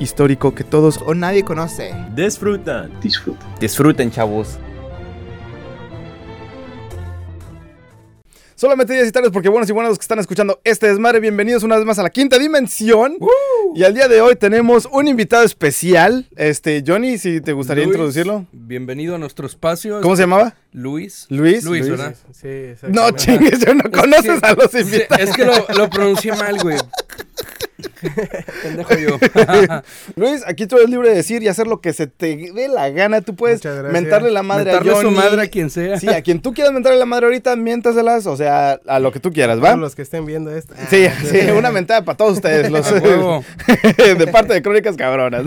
[0.00, 1.94] Histórico que todos O nadie conoce.
[2.16, 2.90] disfrutan.
[3.60, 4.58] disfruten, chavos.
[8.54, 11.76] Solamente días y tardes porque buenos y buenos que están escuchando este desmadre, bienvenidos una
[11.76, 13.16] vez más a la quinta dimensión.
[13.74, 16.26] Y al día de hoy tenemos un invitado especial.
[16.36, 18.44] Este, Johnny, si te gustaría Luis, introducirlo.
[18.52, 20.02] Bienvenido a nuestro espacio.
[20.02, 20.56] ¿Cómo se llamaba?
[20.72, 21.24] Luis.
[21.30, 21.64] Luis.
[21.64, 21.90] Luis, Luis.
[21.90, 22.14] ¿verdad?
[22.32, 25.22] Sí, No chingues, yo no conoces que- a los Sí, invitados.
[25.30, 26.76] es que lo, lo pronuncié mal, güey.
[28.62, 29.18] Pendejo yo.
[30.16, 32.88] Luis, aquí tú eres libre de decir y hacer lo que se te dé la
[32.90, 33.20] gana.
[33.20, 33.62] Tú puedes
[33.92, 35.16] mentarle la madre Mentarle a su Johnny.
[35.16, 35.98] madre a quien sea.
[35.98, 39.20] Sí, a quien tú quieras mentarle la madre ahorita, miéntaselas, o sea, a lo que
[39.20, 39.68] tú quieras, ¿va?
[39.70, 40.74] Todos los que estén viendo esto.
[40.78, 45.44] Ah, Sí, sí, una mentada para todos ustedes, los, A de parte de Crónicas Cabronas.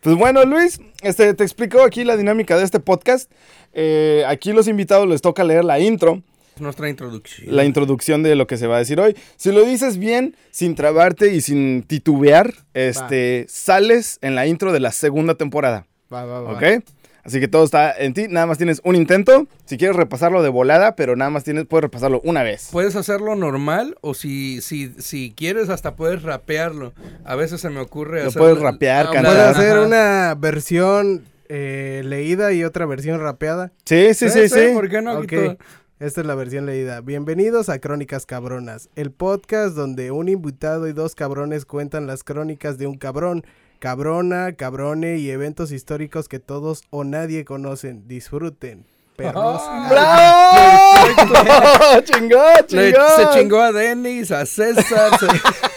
[0.00, 3.30] Pues bueno, Luis, este, te explico aquí la dinámica de este podcast.
[3.72, 6.22] Eh, aquí los invitados les toca leer la intro,
[6.58, 7.54] Nuestra introducción.
[7.54, 9.16] la introducción de lo que se va a decir hoy.
[9.36, 14.80] Si lo dices bien, sin trabarte y sin titubear, este, sales en la intro de
[14.80, 15.86] la segunda temporada.
[16.12, 16.52] Va, va, va.
[16.52, 16.84] ¿Ok?
[17.24, 19.46] Así que todo está en ti, nada más tienes un intento.
[19.64, 22.68] Si quieres repasarlo de volada, pero nada más tienes, puedes repasarlo una vez.
[22.70, 26.92] Puedes hacerlo normal o si, si, si quieres hasta puedes rapearlo.
[27.24, 29.24] A veces se me ocurre Lo hacer- puedes rapear, cantar.
[29.32, 29.86] Puedo hacer Ajá.
[29.86, 33.72] una versión eh, leída y otra versión rapeada.
[33.86, 34.60] Sí, sí, sí, sí.
[34.74, 35.12] ¿Por qué no?
[35.12, 35.44] Aquí Ok.
[35.44, 35.56] todo-
[36.04, 37.00] Esta es la versión leída.
[37.00, 42.76] Bienvenidos a Crónicas Cabronas, el podcast donde un invitado y dos cabrones cuentan las crónicas
[42.76, 43.42] de un cabrón,
[43.78, 48.06] cabrona, cabrone y eventos históricos que todos o nadie conocen.
[48.06, 48.84] Disfruten,
[49.16, 49.62] perros.
[49.88, 51.08] ¡Bravo!
[52.04, 53.00] ¡Chingó, chingó!
[53.16, 55.26] se chingó a Denis, a César, se-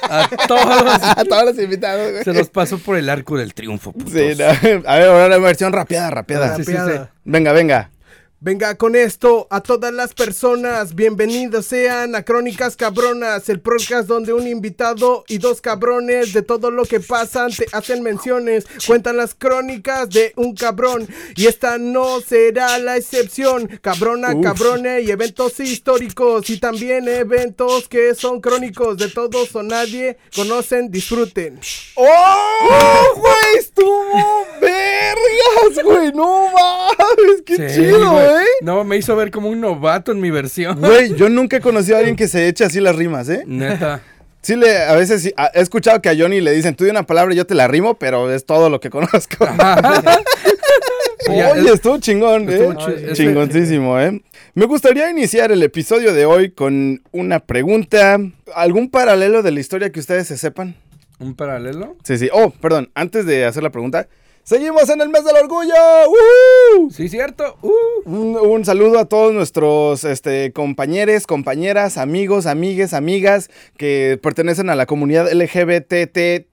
[0.09, 1.03] a todos.
[1.17, 2.23] A todos los invitados, güey.
[2.25, 3.93] Se los pasó por el arco del triunfo.
[3.93, 4.11] putos.
[4.11, 4.45] Sí, no.
[4.89, 6.57] A ver, ahora la versión rapeada, rapeada.
[6.57, 6.99] Sí, sí, sí.
[7.23, 7.91] Venga, venga.
[8.39, 14.31] Venga con esto a todas las personas, bienvenidos sean a Crónicas Cabronas, el podcast donde
[14.31, 19.33] un invitado y dos cabrones de todo lo que pasan te hacen menciones, cuentan las
[19.33, 24.43] crónicas de un cabrón y esta no será la excepción, cabrona, Uf.
[24.43, 30.91] cabrone y eventos históricos y también eventos que son crónicos de todos o nadie conocen,
[30.91, 31.59] disfruten.
[31.95, 33.15] ¡Oh!
[33.15, 33.57] ¡Güey!
[33.57, 36.11] ¡Estuvo vergas, güey!
[36.11, 37.41] ¡No mames!
[37.43, 38.26] ¡Qué Sí, chido, güey.
[38.31, 38.45] Güey!
[38.61, 40.79] No, me hizo ver como un novato en mi versión.
[40.79, 43.43] Güey, yo nunca he conocido a alguien que se eche así las rimas, ¿eh?
[43.45, 44.01] Neta.
[44.41, 46.89] Sí, le, a veces sí, a- he escuchado que a Johnny le dicen, tú di
[46.91, 49.45] una palabra y yo te la rimo, pero es todo lo que conozco.
[51.29, 53.09] Oye, es- estuvo chingón, estuvo ¿eh?
[53.13, 54.21] Chingoncísimo, ¿eh?
[54.53, 58.17] Me gustaría iniciar el episodio de hoy con una pregunta.
[58.55, 60.75] ¿Algún paralelo de la historia que ustedes se sepan?
[61.19, 61.95] ¿Un paralelo?
[62.03, 62.29] Sí, sí.
[62.31, 64.07] Oh, perdón, antes de hacer la pregunta.
[64.47, 65.73] ¡Seguimos en el mes del orgullo!
[66.07, 66.89] ¡Woohoo!
[66.89, 67.57] Sí, cierto.
[67.61, 67.73] Uh.
[68.05, 74.75] Un, un saludo a todos nuestros este, compañeros, compañeras, amigos, amigues, amigas que pertenecen a
[74.75, 76.47] la comunidad LGBTTIQA+.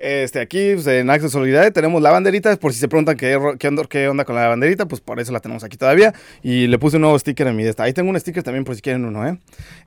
[0.00, 3.68] Este, aquí pues, en de Solidaridad tenemos la banderita, por si se preguntan qué, qué,
[3.68, 6.14] onda, qué onda con la banderita, pues por eso la tenemos aquí todavía.
[6.42, 7.82] Y le puse un nuevo sticker en mi desta.
[7.82, 9.38] Ahí tengo un sticker también por si quieren uno, ¿eh?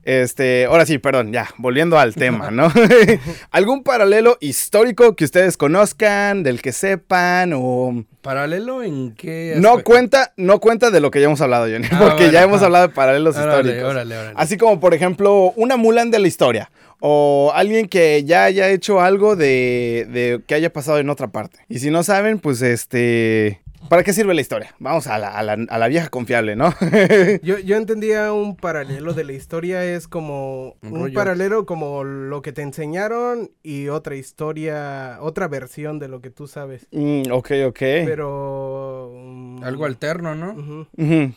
[0.04, 2.70] Este, ahora sí, perdón, ya, volviendo al tema, ¿no?
[3.50, 8.04] ¿Algún paralelo histórico que ustedes conozcan, del que sepan o...
[8.20, 9.54] ¿Paralelo en qué?
[9.58, 12.62] No cuenta, no cuenta de lo que ya hemos hablado, Johnny, Ah, porque ya hemos
[12.62, 13.90] hablado de paralelos Órale, históricos.
[13.90, 14.34] órale, órale.
[14.36, 16.70] Así como, por ejemplo, una Mulan de la historia.
[17.04, 21.58] O alguien que ya haya hecho algo de, de que haya pasado en otra parte.
[21.68, 23.60] Y si no saben, pues este.
[23.88, 24.72] ¿Para qué sirve la historia?
[24.78, 26.72] Vamos a la, a la- a la vieja confiable, ¿no?
[27.42, 32.52] Yo, yo entendía un paralelo de la historia es como Un paralelo como lo que
[32.52, 36.86] te enseñaron y otra historia, otra versión de lo que tú sabes.
[36.92, 37.78] Mm, ok, ok.
[37.80, 40.52] Pero mm, Algo alterno, ¿no?
[40.52, 40.86] Ujú,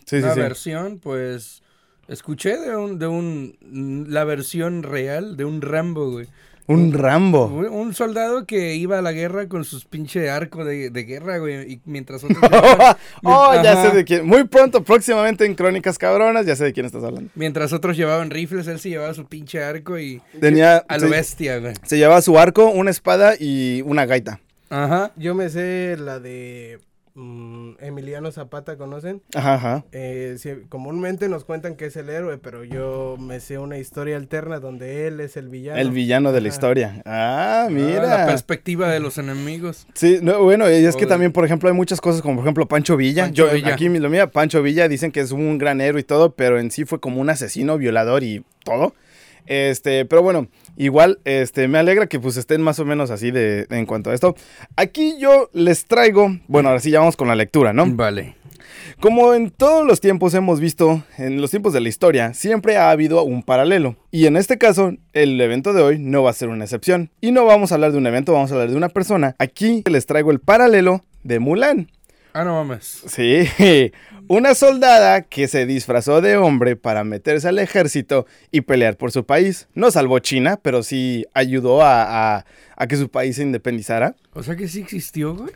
[0.05, 0.39] sí, sí, Una sí.
[0.39, 1.63] versión, pues.
[2.07, 4.05] Escuché de un, de un.
[4.09, 6.27] La versión real de un Rambo, güey.
[6.67, 7.45] Un Rambo.
[7.45, 11.73] Un soldado que iba a la guerra con sus pinche arco de, de guerra, güey.
[11.73, 12.39] Y mientras otros.
[12.41, 13.89] llevaban- oh, ya Ajá.
[13.91, 14.25] sé de quién.
[14.25, 17.29] Muy pronto, próximamente en Crónicas Cabronas, ya sé de quién estás hablando.
[17.35, 20.21] Mientras otros llevaban rifles, él sí llevaba su pinche arco y.
[20.39, 20.77] Tenía.
[20.87, 21.73] A lo se, bestia, güey.
[21.83, 24.39] se llevaba su arco, una espada y una gaita.
[24.71, 25.11] Ajá.
[25.15, 26.79] yo me sé la de
[27.15, 29.21] mm, Emiliano Zapata, ¿conocen?
[29.33, 29.85] Ajá, ajá.
[29.91, 34.17] Eh, sí, comúnmente nos cuentan que es el héroe, pero yo me sé una historia
[34.17, 35.79] alterna donde él es el villano.
[35.79, 36.55] El villano de la Ajá.
[36.55, 37.01] historia.
[37.05, 38.25] Ah, Ah, la mira.
[38.25, 39.87] perspectiva de los enemigos.
[39.93, 42.67] Sí, no, bueno, y es que también, por ejemplo, hay muchas cosas como, por ejemplo,
[42.67, 43.23] Pancho Villa.
[43.23, 43.73] Pancho Yo, Villa.
[43.73, 46.69] aquí lo mira, Pancho Villa, dicen que es un gran héroe y todo, pero en
[46.71, 48.93] sí fue como un asesino, violador y todo.
[49.47, 50.47] Este, pero bueno,
[50.77, 54.13] igual, este, me alegra que pues estén más o menos así de, en cuanto a
[54.13, 54.35] esto.
[54.75, 57.85] Aquí yo les traigo, bueno, ahora sí ya vamos con la lectura, ¿no?
[57.87, 58.35] Vale.
[58.99, 62.91] Como en todos los tiempos hemos visto, en los tiempos de la historia, siempre ha
[62.91, 63.97] habido un paralelo.
[64.09, 67.11] Y en este caso, el evento de hoy no va a ser una excepción.
[67.19, 69.35] Y no vamos a hablar de un evento, vamos a hablar de una persona.
[69.37, 71.89] Aquí les traigo el paralelo de Mulan.
[72.37, 73.03] Ah, no mames.
[73.07, 73.47] Sí,
[74.27, 79.25] una soldada que se disfrazó de hombre para meterse al ejército y pelear por su
[79.25, 79.69] país.
[79.73, 82.45] No salvó China, pero sí ayudó a, a-
[82.75, 84.15] a que su país se independizara.
[84.33, 85.49] O sea que sí existió, güey.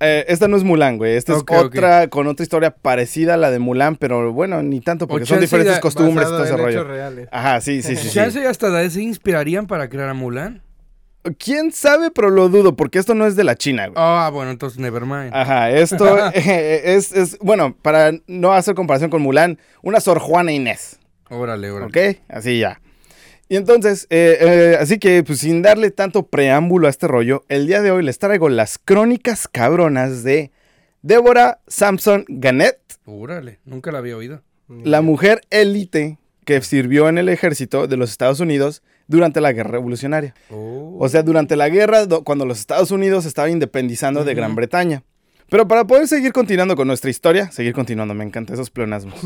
[0.00, 1.16] Eh, esta no es Mulan, güey.
[1.16, 5.06] Esta es otra, con otra historia parecida a la de Mulan, pero bueno, ni tanto,
[5.06, 6.82] porque O son diferentes costumbres y todo ese rollo.
[6.84, 7.28] reales.
[7.30, 8.04] Ajá, sí, sí, sí.
[8.08, 8.14] sí.
[8.14, 10.62] Chance hasta de ahí se inspirarían para crear a Mulan.
[11.38, 12.10] ¿Quién sabe?
[12.10, 13.94] Pero lo dudo, porque esto no es de la China, güey.
[13.96, 15.30] Ah, bueno, entonces nevermind.
[15.32, 20.98] Ajá, esto es, es, bueno, para no hacer comparación con Mulan, una Sor Juana Inés.
[21.30, 21.86] Órale, órale.
[21.86, 22.18] ¿Ok?
[22.28, 22.80] Así ya.
[23.48, 27.66] Y entonces, eh, eh, así que pues sin darle tanto preámbulo a este rollo, el
[27.66, 30.50] día de hoy les traigo las crónicas cabronas de
[31.02, 34.42] Débora Sampson Gannett, Órale, nunca la había oído.
[34.68, 39.70] la mujer élite que sirvió en el ejército de los Estados Unidos durante la guerra
[39.72, 40.34] revolucionaria.
[40.50, 40.96] Oh.
[41.00, 44.34] O sea, durante la guerra do- cuando los Estados Unidos estaban independizando de.
[44.34, 45.02] Gran Bretaña.
[45.48, 49.14] Pero para poder seguir continuando con nuestra historia, seguir continuando, me encantan esos pleonasmos.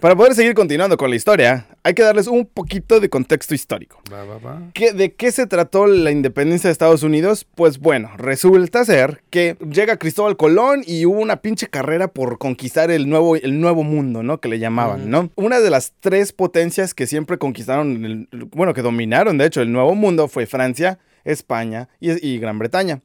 [0.00, 4.00] para poder seguir continuando con la historia, hay que darles un poquito de contexto histórico.
[4.12, 4.62] Va, va, va.
[4.74, 7.46] ¿Qué- ¿De qué se trató la independencia de Estados Unidos?
[7.54, 12.90] Pues bueno, resulta ser que llega Cristóbal Colón y hubo una pinche carrera por conquistar
[12.90, 14.40] el nuevo, el nuevo mundo, ¿no?
[14.40, 15.10] Que le llamaban.
[15.10, 15.30] ¿no?
[15.34, 19.72] Una de las tres potencias que siempre conquistaron, el- bueno, que dominaron, de hecho, el
[19.72, 20.98] nuevo mundo fue Francia,
[21.28, 23.02] España y, y Gran Bretaña.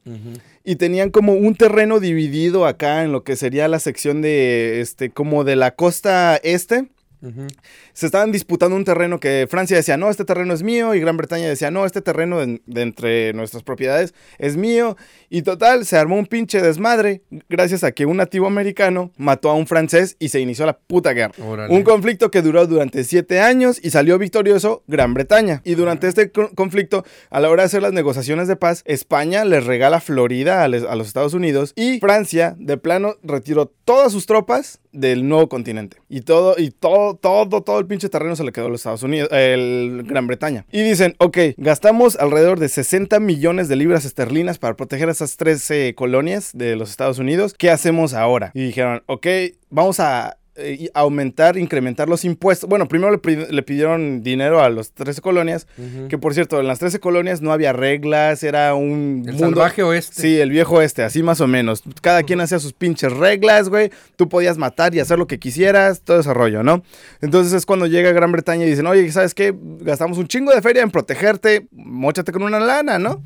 [0.64, 5.10] Y tenían como un terreno dividido acá en lo que sería la sección de, este,
[5.10, 6.88] como de la costa este
[7.24, 7.46] Ujú.
[7.94, 11.16] Se estaban disputando un terreno que Francia decía, no, este terreno es mío, y Gran
[11.16, 14.96] Bretaña decía, no, este terreno de, de entre nuestras propiedades es mío.
[15.30, 19.54] Y total, se armó un pinche desmadre gracias a que un nativo americano mató a
[19.54, 21.32] un francés y se inició la puta guerra.
[21.42, 21.74] Órale.
[21.74, 25.62] Un conflicto que duró durante siete años y salió victorioso Gran Bretaña.
[25.64, 29.44] Y durante este co- conflicto, a la hora de hacer las negociaciones de paz, España
[29.44, 34.10] les regala Florida a, les- a los Estados Unidos y Francia, de plano, retiró todas
[34.12, 35.96] sus tropas del nuevo continente.
[36.08, 39.02] Y todo, y todo, todo, todo el pinche terreno se le quedó a los Estados
[39.02, 40.66] Unidos, el Gran Bretaña.
[40.70, 45.94] Y dicen, ok, gastamos alrededor de 60 millones de libras esterlinas para proteger esas 13
[45.94, 47.54] colonias de los Estados Unidos.
[47.56, 48.50] ¿Qué hacemos ahora?
[48.54, 49.26] Y dijeron, ok,
[49.70, 52.68] vamos a eh, aumentar, incrementar los impuestos.
[52.68, 55.66] Bueno, primero le, pi- le pidieron dinero a las 13 colonias,
[56.08, 59.48] que por cierto, en las 13 colonias no había reglas, era un El mundo...
[59.50, 60.20] salvaje oeste.
[60.20, 61.82] Sí, el viejo este, así más o menos.
[62.02, 63.90] Cada quien hacía sus pinches reglas, güey.
[64.16, 66.82] Tú podías matar y hacer lo que quisieras, todo ese rollo, ¿no?
[67.20, 69.54] Entonces es cuando llega Gran Bretaña y dicen, oye, ¿sabes qué?
[69.80, 73.22] Gastamos un chingo de feria en protegerte, mochate con una lana, ¿no?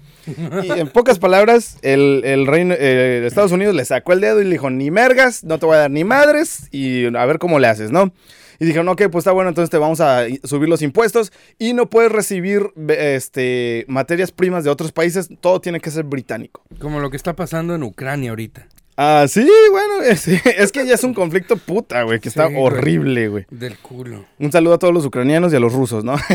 [0.63, 4.45] Y en pocas palabras, el, el reino, eh, Estados Unidos le sacó el dedo y
[4.45, 7.59] le dijo, ni mergas, no te voy a dar ni madres y a ver cómo
[7.59, 8.13] le haces, ¿no?
[8.61, 11.89] Y dijeron, ok, pues está bueno, entonces te vamos a subir los impuestos y no
[11.89, 16.63] puedes recibir este, materias primas de otros países, todo tiene que ser británico.
[16.81, 18.67] Como lo que está pasando en Ucrania ahorita.
[19.01, 22.55] Ah, sí, bueno, es, es que ya es un conflicto puta, güey, que está Sí,
[22.59, 23.47] horrible, güey.
[23.49, 24.25] Del culo.
[24.41, 26.17] Un saludo a todos los ucranianos y a los rusos, ¿no?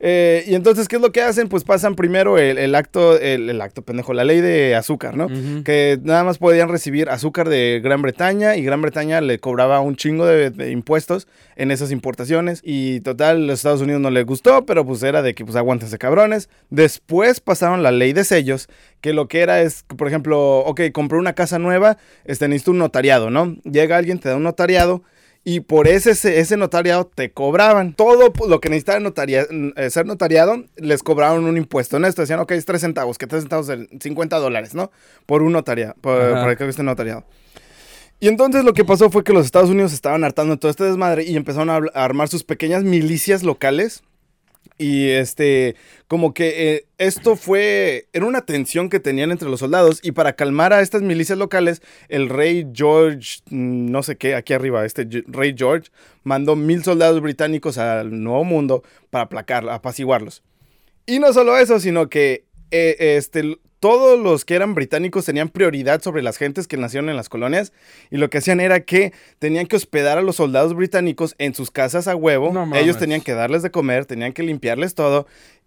[0.00, 1.48] Eh, y entonces, ¿qué es lo que hacen?
[1.48, 5.28] Pues pasan primero el, el acto, el, el acto, pendejo, la ley de azúcar, ¿no?
[5.62, 9.96] Que nada más podían recibir azúcar de Gran Bretaña y Gran Bretaña le cobraba un
[9.96, 12.60] chingo de, de impuestos en esas importaciones.
[12.64, 15.98] Y total, los Estados Unidos no les gustó, pero pues era de que pues aguántense
[15.98, 16.48] cabrones.
[16.70, 18.68] Después pasaron la ley de sellos,
[19.00, 22.78] que lo que era es, por ejemplo, ok, compré una casa nueva, este, necesito un
[22.78, 23.56] notariado, ¿no?
[23.64, 25.02] Llega alguien, te da un notariado.
[25.44, 27.94] Y por ese, ese, notariado te cobraban.
[27.94, 31.98] Todo pues, lo que necesitaba notaria- eh, ser notariado, les cobraban un impuesto.
[31.98, 32.06] ¿no?
[32.06, 34.90] Esto decían, ok, es 3 centavos, que 3 centavos de 50 dólares, ¿no?
[35.24, 37.24] Por un notariado, por, por que esté notariado.
[38.20, 41.22] Y entonces lo que pasó fue que los Estados Unidos estaban hartando todo este desmadre
[41.22, 44.02] y empezaron a armar sus pequeñas milicias locales.
[44.76, 50.00] Y este, como que eh, esto fue, era una tensión que tenían entre los soldados.
[50.02, 54.52] Y para calmar a estas milicias locales, el rey George, mm, no sé qué, aquí
[54.52, 55.90] arriba, este rey George,
[56.24, 60.42] mandó mil soldados británicos al Nuevo Mundo para aplacar, apaciguarlos.
[61.06, 66.02] Y no solo eso, sino que eh, este, todos los que eran británicos tenían prioridad
[66.02, 67.72] sobre las gentes que nacieron en las colonias
[68.10, 71.70] y lo que hacían era que tenían que hospedar a los soldados británicos en sus
[71.70, 72.52] casas a huevo.
[72.52, 72.74] No.
[72.74, 75.26] Ellos tenían que darles de comer, tenían que limpiarles todo.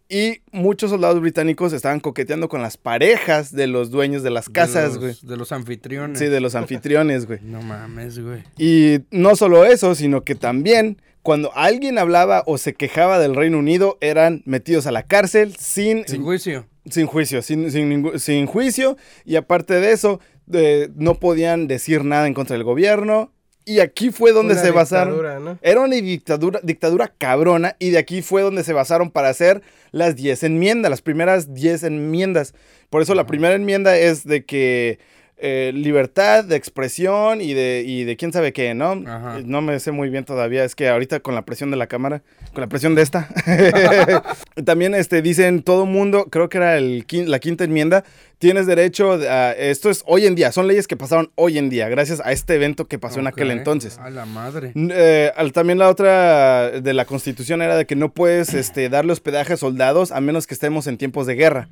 [0.09, 4.93] Y muchos soldados británicos estaban coqueteando con las parejas de los dueños de las casas,
[4.93, 5.11] de güey.
[5.11, 6.19] los, de los anfitriones.
[6.19, 7.39] Sí, de los anfitriones, güey.
[7.41, 8.43] No mames, güey.
[8.57, 13.59] Y no solo eso, sino que también cuando alguien hablaba o se quejaba del Reino
[13.59, 16.65] Unido, eran metidos a la cárcel sin, Sin juicio.
[16.89, 18.97] Sin juicio, sin, sin, sin juicio.
[19.25, 20.19] Y aparte de eso,
[20.51, 23.31] eh, no podían decir nada en contra del gobierno.
[23.63, 25.13] Y aquí fue donde Una se basaron.
[25.13, 25.59] dictadura, ¿no?
[25.61, 29.61] Era una dictadura, dictadura cabrona y de aquí fue donde se basaron para hacer
[29.91, 32.55] las 10 enmiendas, las primeras 10 enmiendas.
[32.89, 34.97] Por eso la primera enmienda es de que
[35.41, 38.91] eh, libertad de expresión y de, y de quién sabe qué, ¿no?
[39.07, 39.39] Ajá.
[39.43, 42.21] No me sé muy bien todavía, es que ahorita con la presión de la cámara,
[42.53, 43.27] con la presión de esta,
[44.65, 48.03] también este, dicen todo mundo, creo que era el, la quinta enmienda,
[48.37, 51.89] tienes derecho a, esto es hoy en día, son leyes que pasaron hoy en día,
[51.89, 53.97] gracias a este evento que pasó en aquel entonces.
[53.99, 54.71] A la madre.
[54.75, 59.13] Eh, al- también la otra de la constitución era de que no puedes este, darle
[59.13, 61.69] hospedaje a soldados a menos que estemos en tiempos de guerra.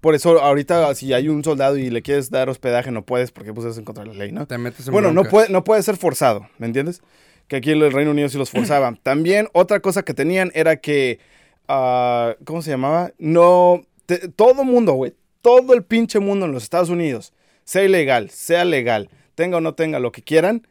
[0.00, 3.52] Por eso ahorita si hay un soldado y le quieres dar hospedaje no puedes porque
[3.52, 4.46] pues es en contra de la ley, ¿no?
[4.46, 7.02] Te metes en Bueno, no puede, no puede ser forzado, ¿me entiendes?
[7.48, 8.96] Que aquí el Reino Unido sí los forzaba.
[9.02, 11.18] También otra cosa que tenían era que,
[11.66, 13.12] ah, ¿cómo se llamaba?
[13.18, 17.32] No, te- todo mundo, güey, todo el pinche mundo en los Estados Unidos,
[17.64, 20.66] sea ilegal, sea legal, tenga o no tenga lo que quieran,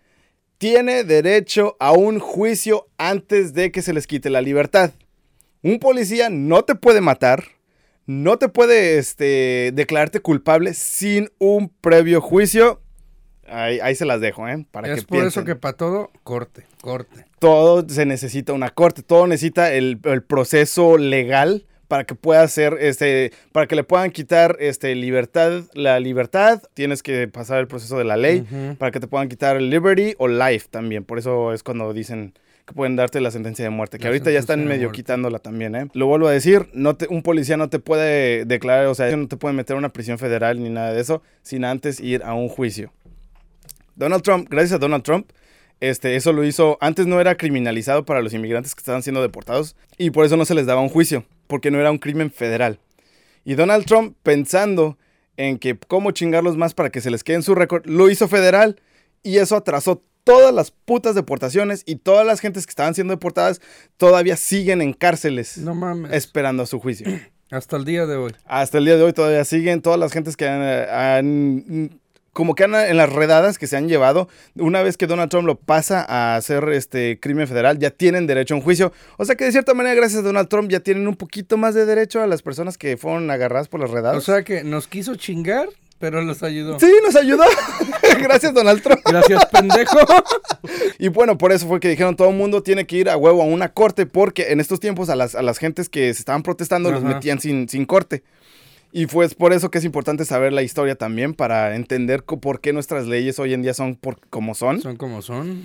[0.58, 4.92] tiene derecho a un juicio antes de que se les quite la libertad.
[5.62, 7.44] Un policía no te puede matar,
[8.08, 12.82] no te puede este, declararte culpable sin un previo juicio.
[13.48, 14.66] Ahí, ahí se las dejo, ¿eh?
[14.72, 17.26] Para Es que por eso que para todo, corte, corte.
[17.40, 22.78] Todo se necesita una corte, todo necesita el, el proceso legal para que pueda ser,
[22.80, 27.98] este, para que le puedan quitar este, libertad, la libertad, tienes que pasar el proceso
[27.98, 28.46] de la ley,
[28.78, 31.06] para que te puedan quitar liberty o life también.
[31.06, 32.34] Por eso es cuando dicen
[32.68, 34.98] que pueden darte la sentencia de muerte, que La ahorita ya están medio muerte.
[34.98, 35.88] quitándola también, ¿eh?
[35.94, 39.28] Lo vuelvo a decir, no te- un policía no te puede declarar, o sea, no
[39.28, 42.34] te puede meter a una prisión federal ni nada de eso, sin antes ir a
[42.34, 42.92] un juicio.
[43.96, 45.30] Donald Trump, gracias a Donald Trump,
[45.80, 49.76] este, eso lo hizo, antes no era criminalizado para los inmigrantes que estaban siendo deportados
[49.98, 52.80] y por eso no se les daba un juicio, porque no era un crimen federal.
[53.46, 54.98] Y Donald Trump, pensando
[55.38, 58.28] en que cómo chingarlos más para que se les quede en su récord, lo hizo
[58.28, 58.82] federal
[59.24, 63.62] y eso atrasó todas las putas deportaciones y todas las gentes que estaban siendo deportadas
[63.98, 66.12] todavía siguen en cárceles No mames.
[66.14, 67.08] esperando su juicio.
[67.50, 68.34] Hasta el día de hoy.
[68.46, 72.00] Hasta el día de hoy todavía siguen todas las gentes que han, han-
[72.34, 75.48] como que han en las redadas que se han llevado, una vez que Donald Trump
[75.48, 78.92] lo pasa a hacer este crimen federal, ya tienen derecho a un juicio.
[79.18, 81.74] O sea que de cierta manera, gracias a Donald Trump, ya tienen un poquito más
[81.74, 84.18] de derecho a las personas que fueron agarradas por las redadas.
[84.18, 85.68] O sea que nos quiso chingar,
[86.00, 86.80] pero los ayudó.
[86.80, 87.44] sí, nos ayudó.
[88.22, 89.02] gracias, Donald Trump.
[89.06, 90.00] Gracias, pendejo.
[91.00, 93.42] Y bueno, por eso fue que dijeron todo el mundo tiene que ir a huevo
[93.42, 96.44] a una corte, porque en estos tiempos a las, a las gentes que se estaban
[96.44, 98.24] protestando los metían sin, sin corte.
[98.92, 102.62] Y fue es por eso que es importante saber la historia también, para entender por
[102.62, 104.82] qué nuestras leyes hoy en día son por, como son.
[104.82, 105.64] Son como son.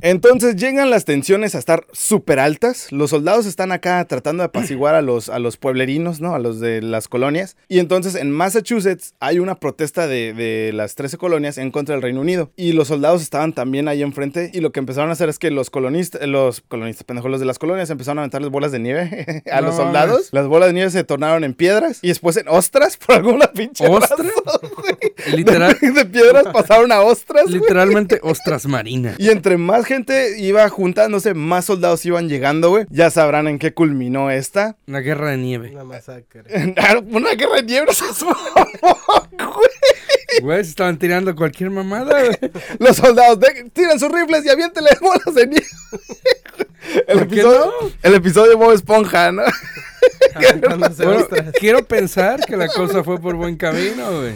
[0.00, 2.90] Entonces llegan las tensiones a estar súper altas.
[2.92, 6.34] Los soldados están acá tratando de apaciguar a los, a los pueblerinos, ¿no?
[6.34, 7.56] A los de las colonias.
[7.68, 12.02] Y entonces en Massachusetts hay una protesta de, de las 13 colonias en contra del
[12.02, 12.50] Reino Unido.
[12.56, 14.50] Y los soldados estaban también ahí enfrente.
[14.52, 17.46] Y lo que empezaron a hacer es que los colonistas, los colonistas, pendejos, los de
[17.46, 20.28] las colonias empezaron a aventarles bolas de nieve a No los soldados.
[20.32, 23.86] Las bolas de nieve se tornaron en piedras y después en ostras por alguna pinche
[23.86, 24.18] ¿Ostras?
[24.18, 24.70] razón.
[25.34, 27.46] Literal, De, de piedras pasaron a ostras.
[27.50, 29.16] literalmente ostras marinas.
[29.18, 32.86] Y entre más gente iba juntándose, más soldados iban llegando, güey.
[32.90, 34.76] Ya sabrán en qué culminó esta.
[34.86, 35.70] Una guerra de nieve.
[35.72, 36.42] Una masacre.
[37.10, 37.86] Una guerra de nieve,
[38.22, 39.46] güey.
[40.42, 42.38] Güey, se estaban tirando cualquier mamada, güey.
[42.78, 45.66] Los soldados de- tiran sus rifles y aviéntenle bolas de nieve.
[47.06, 49.42] El ¿Por qué episodio, el episodio de Bob Esponja, ¿no?
[50.98, 51.26] Bueno,
[51.58, 54.34] quiero pensar que la cosa fue por buen camino, güey.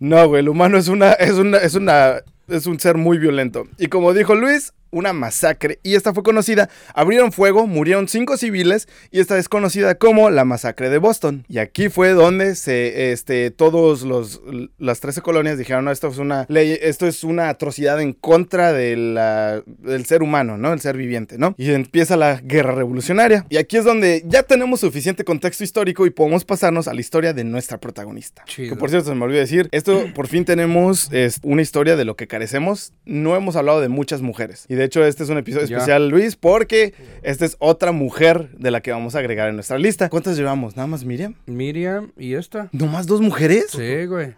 [0.00, 3.66] No, güey, el humano es una, es una, es una, es un ser muy violento.
[3.78, 5.78] Y como dijo Luis, una masacre.
[5.82, 10.44] Y esta fue conocida, abrieron fuego, murieron cinco civiles y esta es conocida como la
[10.44, 11.44] masacre de Boston.
[11.48, 14.40] Y aquí fue donde se, este, todos los,
[14.78, 18.72] las 13 colonias dijeron, no, esto es una ley, esto es una atrocidad en contra
[18.72, 20.72] de la- del ser humano, ¿no?
[20.72, 21.54] El ser viviente, ¿no?
[21.58, 23.44] Y empieza la guerra revolucionaria.
[23.48, 27.32] Y aquí es donde ya tenemos suficiente contexto histórico y podemos pasarnos a la historia
[27.32, 28.44] de nuestra protagonista.
[28.46, 28.70] Chido.
[28.70, 32.04] Que por cierto, se me olvidó decir, esto por fin tenemos es, una historia de
[32.04, 32.92] lo que carecemos.
[33.04, 34.64] No hemos hablado de muchas mujeres.
[34.68, 35.76] Y de hecho este es un episodio Ya.
[35.76, 39.78] especial, Luis, porque esta es otra mujer de la que vamos a agregar en nuestra
[39.78, 40.08] lista.
[40.08, 40.76] ¿Cuántas llevamos?
[40.76, 41.34] ¿Nada más Miriam?
[41.46, 42.68] Miriam y esta.
[42.72, 43.66] ¿No más dos mujeres?
[43.70, 44.34] Sí, güey.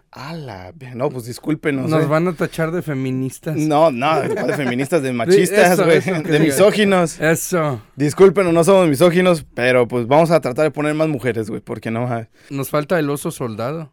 [0.95, 1.89] No, pues discúlpenos.
[1.89, 2.07] Nos eh.
[2.07, 3.55] van a tachar de feministas.
[3.55, 7.19] No, no, de feministas, de machistas, eso, güey, eso de misóginos.
[7.19, 7.81] Eso.
[7.95, 11.91] Discúlpenos, no somos misóginos, pero pues vamos a tratar de poner más mujeres, güey, porque
[11.91, 12.09] no.
[12.49, 13.91] Nos falta el oso soldado.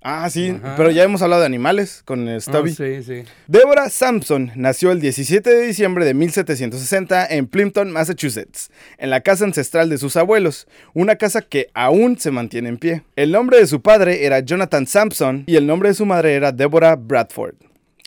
[0.00, 0.74] Ah, sí, Ajá.
[0.76, 2.70] pero ya hemos hablado de animales con eh, Stubby.
[2.70, 3.22] Ah, sí, sí.
[3.48, 9.44] Deborah Sampson nació el 17 de diciembre de 1760 en Plimpton, Massachusetts, en la casa
[9.44, 13.02] ancestral de sus abuelos, una casa que aún se mantiene en pie.
[13.16, 16.52] El nombre de su padre era Jonathan Sampson y el nombre de su madre era
[16.52, 17.54] Deborah Bradford.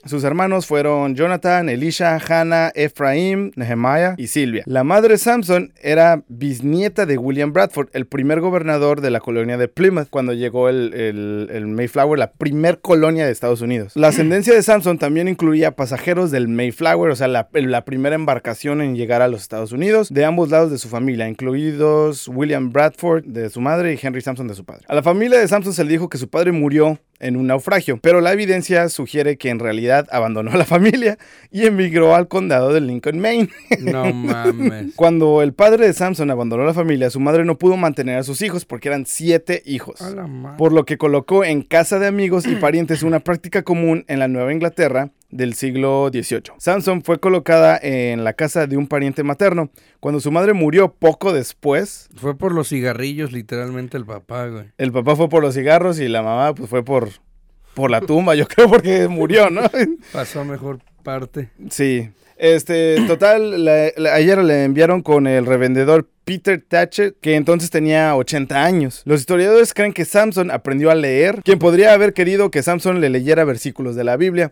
[0.06, 4.64] Sus hermanos fueron Jonathan, Elisha, Hannah, Ephraim, Nehemiah y Silvia.
[4.66, 9.68] La madre Sampson era bisnieta de William Bradford, el primer gobernador de la colonia de
[9.68, 13.94] Plymouth cuando llegó el, el- Mayflower, la primer colonia de Estados Unidos.
[13.96, 18.82] La ascendencia de Sampson también incluía pasajeros del Mayflower, o sea, la, la primera embarcación
[18.82, 23.24] en llegar a los Estados Unidos, de ambos lados de su familia, incluidos William Bradford
[23.26, 24.84] de su madre y Henry Sampson de su padre.
[24.88, 27.98] A la familia de Sampson se le dijo que su padre murió en un naufragio,
[28.02, 31.18] pero la evidencia sugiere que en realidad abandonó a la familia
[31.52, 33.50] y emigró al condado de Lincoln, Maine.
[33.80, 34.94] No mames.
[34.96, 38.42] Cuando el padre de Samson abandonó la familia, su madre no pudo mantener a sus
[38.42, 40.02] hijos porque eran siete hijos.
[40.02, 40.58] A la madre.
[40.58, 44.28] Por lo que colocó en casa de amigos y parientes una práctica común en la
[44.28, 46.52] Nueva Inglaterra del siglo XVIII.
[46.58, 49.70] Samson fue colocada en la casa de un pariente materno.
[50.02, 54.66] Cuando su madre murió poco después, Fue por los cigarrillos, literalmente, el papá, güey.
[54.78, 57.11] el papá fue por los cigarros y la mamá pues fue por,
[57.74, 59.62] por la tumba, yo creo, porque murió, ¿no?
[60.14, 61.50] Pasó a mejor parte.
[61.70, 62.10] Sí.
[62.38, 68.16] Este, total, la- la- ayer le enviaron con el revendedor Peter Thatcher, que entonces tenía
[68.16, 69.02] 80 años.
[69.06, 73.10] Los historiadores creen que Samson aprendió a leer, quien podría haber querido que Samson le
[73.10, 74.52] leyera versículos de la Biblia.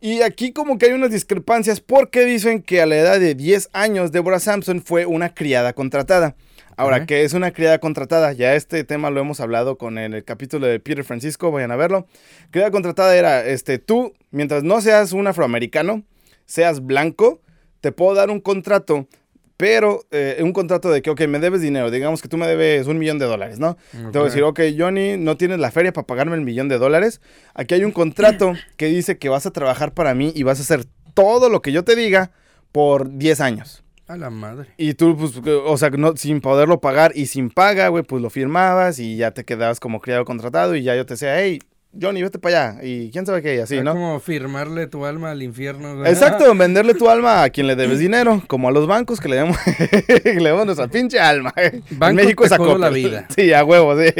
[0.00, 3.68] Y aquí como que hay unas discrepancias porque dicen que a la edad de 10
[3.72, 6.34] años Deborah Sampson fue una criada contratada.
[6.82, 7.06] Ahora.
[7.06, 8.32] ¿qué es una criada contratada?
[8.32, 11.76] Ya este tema lo hemos hablado con el, el capítulo de Peter Francisco, vayan a
[11.76, 12.06] verlo.
[12.50, 16.02] Criada contratada era, este, tú, mientras no seas un afroamericano,
[16.46, 17.40] seas blanco,
[17.80, 19.08] te puedo dar un contrato,
[19.56, 22.86] pero eh, un contrato de que, ok, me debes dinero, digamos que tú me debes
[22.86, 23.76] un millón de dólares, ¿no?
[23.92, 26.78] Te voy a decir, ok, Johnny, no tienes la feria para pagarme el millón de
[26.78, 27.20] dólares.
[27.54, 30.62] Aquí hay un contrato que dice que vas a trabajar para mí y vas a
[30.62, 32.32] hacer todo lo que yo te diga
[32.72, 33.84] por 10 años.
[34.12, 34.66] A la madre.
[34.76, 35.32] Y tú, pues,
[35.64, 39.30] o sea, no, sin poderlo pagar y sin paga, güey, pues lo firmabas y ya
[39.30, 41.60] te quedabas como criado contratado y ya yo te decía, hey,
[41.98, 42.84] Johnny, vete para allá.
[42.84, 43.92] Y quién sabe qué, y así, Es ¿no?
[43.92, 46.10] como firmarle tu alma al infierno, güey.
[46.10, 49.36] Exacto, venderle tu alma a quien le debes dinero, como a los bancos que le
[49.36, 49.56] damos,
[50.24, 51.52] le damos nuestra pinche alma.
[51.56, 53.26] en Banco México te es la vida.
[53.34, 54.10] Sí, a huevo, sí.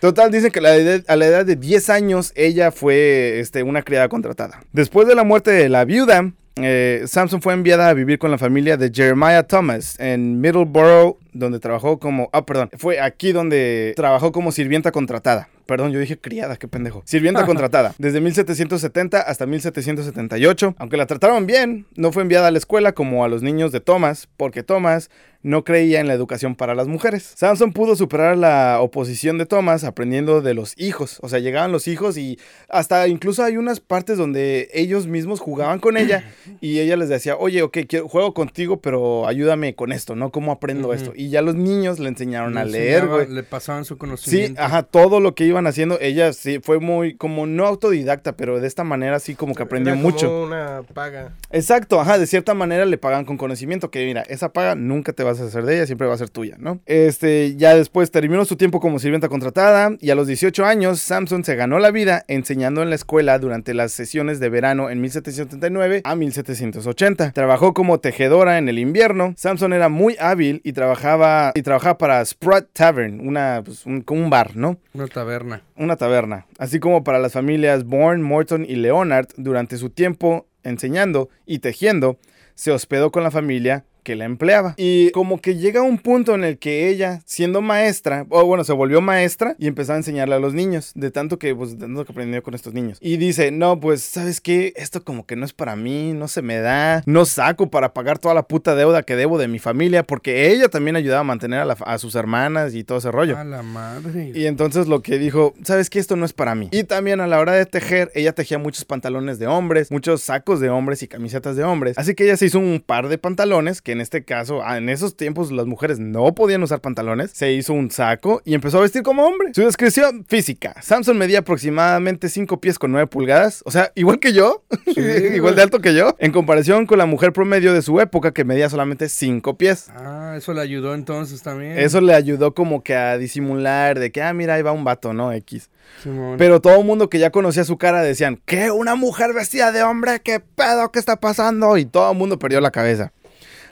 [0.00, 3.62] Total, dicen que a la edad- a la edad de 10 años ella fue este,
[3.62, 4.62] una criada contratada.
[4.72, 8.38] Después de la muerte de la viuda, eh, Samson fue enviada a vivir con la
[8.38, 12.28] familia de Jeremiah Thomas en Middleborough, donde trabajó como...
[12.32, 12.70] Ah, perdón.
[12.76, 15.48] Fue aquí donde trabajó como sirvienta contratada.
[15.66, 17.02] Perdón, yo dije criada, qué pendejo.
[17.06, 17.94] Sirvienta contratada.
[17.98, 20.74] Desde 1770 hasta 1778.
[20.78, 23.80] Aunque la trataron bien, no fue enviada a la escuela como a los niños de
[23.80, 25.10] Thomas, porque Thomas
[25.42, 27.32] no creía en la educación para las mujeres.
[27.36, 31.18] Samson pudo superar la oposición de Thomas aprendiendo de los hijos.
[31.22, 35.80] O sea, llegaban los hijos y hasta incluso hay unas partes donde ellos mismos jugaban
[35.80, 36.24] con ella
[36.60, 40.30] y ella les decía, oye, ok, quiero, juego contigo, pero ayúdame con esto, ¿no?
[40.30, 41.12] ¿Cómo aprendo esto?
[41.14, 43.28] Y ya los niños le enseñaron a Le leer, enseñaba- güey.
[43.34, 44.62] Le pasaban su Sí, conocimiento.
[44.62, 48.68] ajá, todo lo que iban haciendo, ella sí fue muy, como no autodidacta, pero de
[48.68, 50.44] esta manera sí como que aprendió Era como mucho.
[50.44, 51.32] una paga.
[51.50, 55.22] Exacto, ajá, de cierta manera le pagan con conocimiento, que mira, esa paga nunca te
[55.32, 56.80] vas a hacer de ella, siempre va a ser tuya, ¿no?
[56.86, 61.44] Este, ya después terminó su tiempo como sirvienta contratada y a los 18 años Samson
[61.44, 66.02] se ganó la vida enseñando en la escuela durante las sesiones de verano en 1779
[66.04, 67.32] a 1780.
[67.32, 69.34] Trabajó como tejedora en el invierno.
[69.36, 74.30] Samson era muy hábil y trabajaba y trabajaba para Sprott Tavern, una pues, un, un
[74.30, 74.78] bar, ¿no?
[74.94, 75.62] Una taberna.
[75.76, 81.28] una taberna, así como para las familias Bourne, Morton y Leonard durante su tiempo enseñando
[81.46, 82.18] y tejiendo,
[82.54, 84.74] se hospedó con la familia que la empleaba.
[84.76, 88.72] Y como que llega un punto en el que ella, siendo maestra, o bueno, se
[88.72, 92.04] volvió maestra y empezó a enseñarle a los niños, de tanto que, pues, de tanto
[92.04, 92.98] que aprendió con estos niños.
[93.00, 94.72] Y dice, no, pues, ¿sabes qué?
[94.76, 98.18] Esto como que no es para mí, no se me da, no saco para pagar
[98.18, 101.60] toda la puta deuda que debo de mi familia, porque ella también ayudaba a mantener
[101.60, 103.36] a, la a sus hermanas y todo ese rollo.
[103.36, 104.32] A la madre.
[104.34, 106.68] Y entonces lo que dijo, sabes que esto no es para mí.
[106.72, 110.60] Y también a la hora de tejer, ella tejía muchos pantalones de hombres, muchos sacos
[110.60, 111.98] de hombres y camisetas de hombres.
[111.98, 114.78] Así que ella se hizo un par de pantalones que que en este caso, ah,
[114.78, 118.78] en esos tiempos las mujeres no podían usar pantalones, se hizo un saco y empezó
[118.78, 119.52] a vestir como hombre.
[119.54, 120.74] Su descripción física.
[120.80, 124.64] Samson medía aproximadamente 5 pies con 9 pulgadas, o sea, igual que yo,
[125.34, 128.44] igual de alto que yo, en comparación con la mujer promedio de su época que
[128.44, 129.90] medía solamente 5 pies.
[129.90, 131.78] Ah, eso le ayudó entonces también.
[131.78, 135.12] Eso le ayudó como que a disimular de que, ah, mira, ahí va un vato,
[135.12, 135.32] ¿no?
[135.32, 135.68] X.
[136.02, 136.36] Simón.
[136.38, 138.70] Pero todo el mundo que ya conocía su cara decían, ¿qué?
[138.70, 140.20] ¿Una mujer vestida de hombre?
[140.20, 140.90] ¿Qué pedo?
[140.90, 141.76] ¿Qué está pasando?
[141.76, 143.12] Y todo el mundo perdió la cabeza.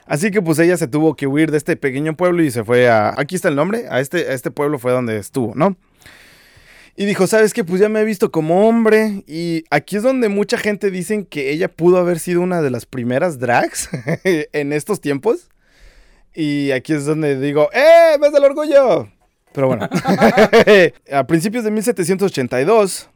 [0.05, 2.89] Así que pues ella se tuvo que huir de este pequeño pueblo y se fue
[2.89, 3.13] a...
[3.17, 5.77] Aquí está el nombre, a este, a este pueblo fue donde estuvo, ¿no?
[6.95, 7.63] Y dijo, ¿sabes qué?
[7.63, 9.23] Pues ya me he visto como hombre.
[9.25, 12.85] Y aquí es donde mucha gente dicen que ella pudo haber sido una de las
[12.85, 13.89] primeras drags
[14.23, 15.49] en estos tiempos.
[16.33, 18.17] Y aquí es donde digo, ¡eh!
[18.19, 19.09] ¡Ves el orgullo!
[19.53, 19.89] Pero bueno.
[21.11, 23.09] a principios de 1782,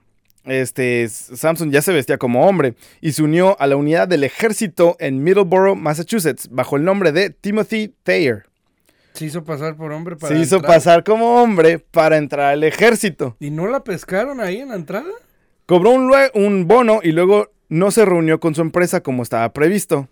[0.45, 4.95] este, Samson ya se vestía como hombre y se unió a la unidad del ejército
[4.99, 8.45] en Middleborough, Massachusetts, bajo el nombre de Timothy Thayer.
[9.13, 10.73] Se hizo pasar por hombre para Se hizo entrar.
[10.73, 13.37] pasar como hombre para entrar al ejército.
[13.39, 15.09] ¿Y no la pescaron ahí en la entrada?
[15.65, 20.09] Cobró un, bono y luego no se reunió con su empresa como estaba previsto.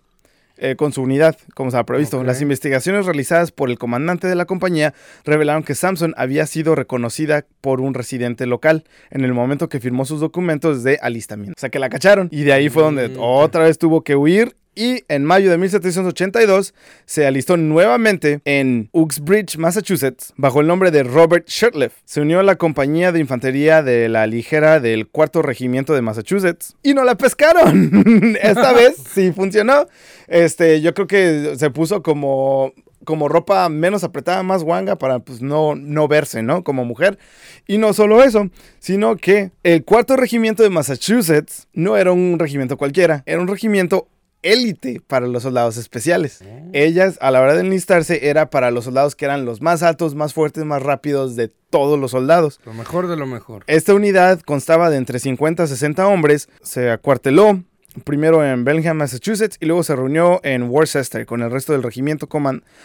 [0.56, 2.18] Eh, con su unidad, como estaba previsto.
[2.18, 2.26] Ok.
[2.26, 4.92] Las investigaciones realizadas por el comandante de la compañía
[5.24, 10.04] revelaron que Samson había sido reconocida por un residente local en el momento que firmó
[10.04, 11.54] sus documentos de alistamiento.
[11.56, 14.16] O sea que la cacharon y de ahí fue donde Mm, otra vez tuvo que
[14.16, 14.56] huir.
[14.74, 16.74] Y en mayo de 1782
[17.06, 21.92] se alistó nuevamente en Uxbridge, Massachusetts, bajo el nombre de Robert Shirtliff.
[22.04, 26.76] Se unió a la compañía de infantería de la ligera del cuarto regimiento de Massachusetts
[26.82, 28.36] y no la pescaron.
[28.42, 29.86] Esta vez sí funcionó.
[30.26, 32.72] Este, yo creo que se puso como
[33.04, 36.64] como ropa menos apretada, más guanga para pues no, no verse, ¿no?
[36.64, 37.18] Como mujer.
[37.66, 42.76] Y no solo eso, sino que el cuarto regimiento de Massachusetts no era un regimiento
[42.76, 44.08] cualquiera, era un regimiento
[44.44, 46.44] élite para los soldados especiales.
[46.72, 50.14] Ellas, a la hora de enlistarse, era para los soldados que eran los más altos,
[50.14, 52.60] más fuertes, más rápidos de todos los soldados.
[52.64, 53.64] Lo mejor de lo mejor.
[53.66, 57.64] Esta unidad constaba de entre 50 a 60 hombres, se acuarteló
[58.02, 62.28] primero en Bellingham, Massachusetts, y luego se reunió en Worcester con el resto del regimiento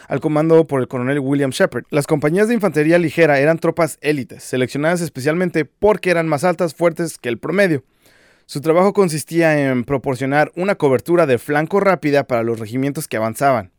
[0.08, 1.86] al comando por el coronel William Shepard.
[1.90, 7.18] Las compañías de infantería ligera eran tropas élites, seleccionadas especialmente porque eran más altas, fuertes
[7.18, 7.84] que el promedio.
[8.50, 13.70] Su trabajo consistía en proporcionar una cobertura de flanco rápida para los regimientos que avanzaban,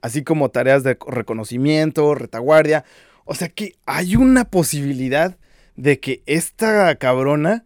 [0.00, 2.84] así como tareas de reconocimiento, retaguardia.
[3.24, 5.36] O sea que hay una posibilidad
[5.74, 7.64] de que esta cabrona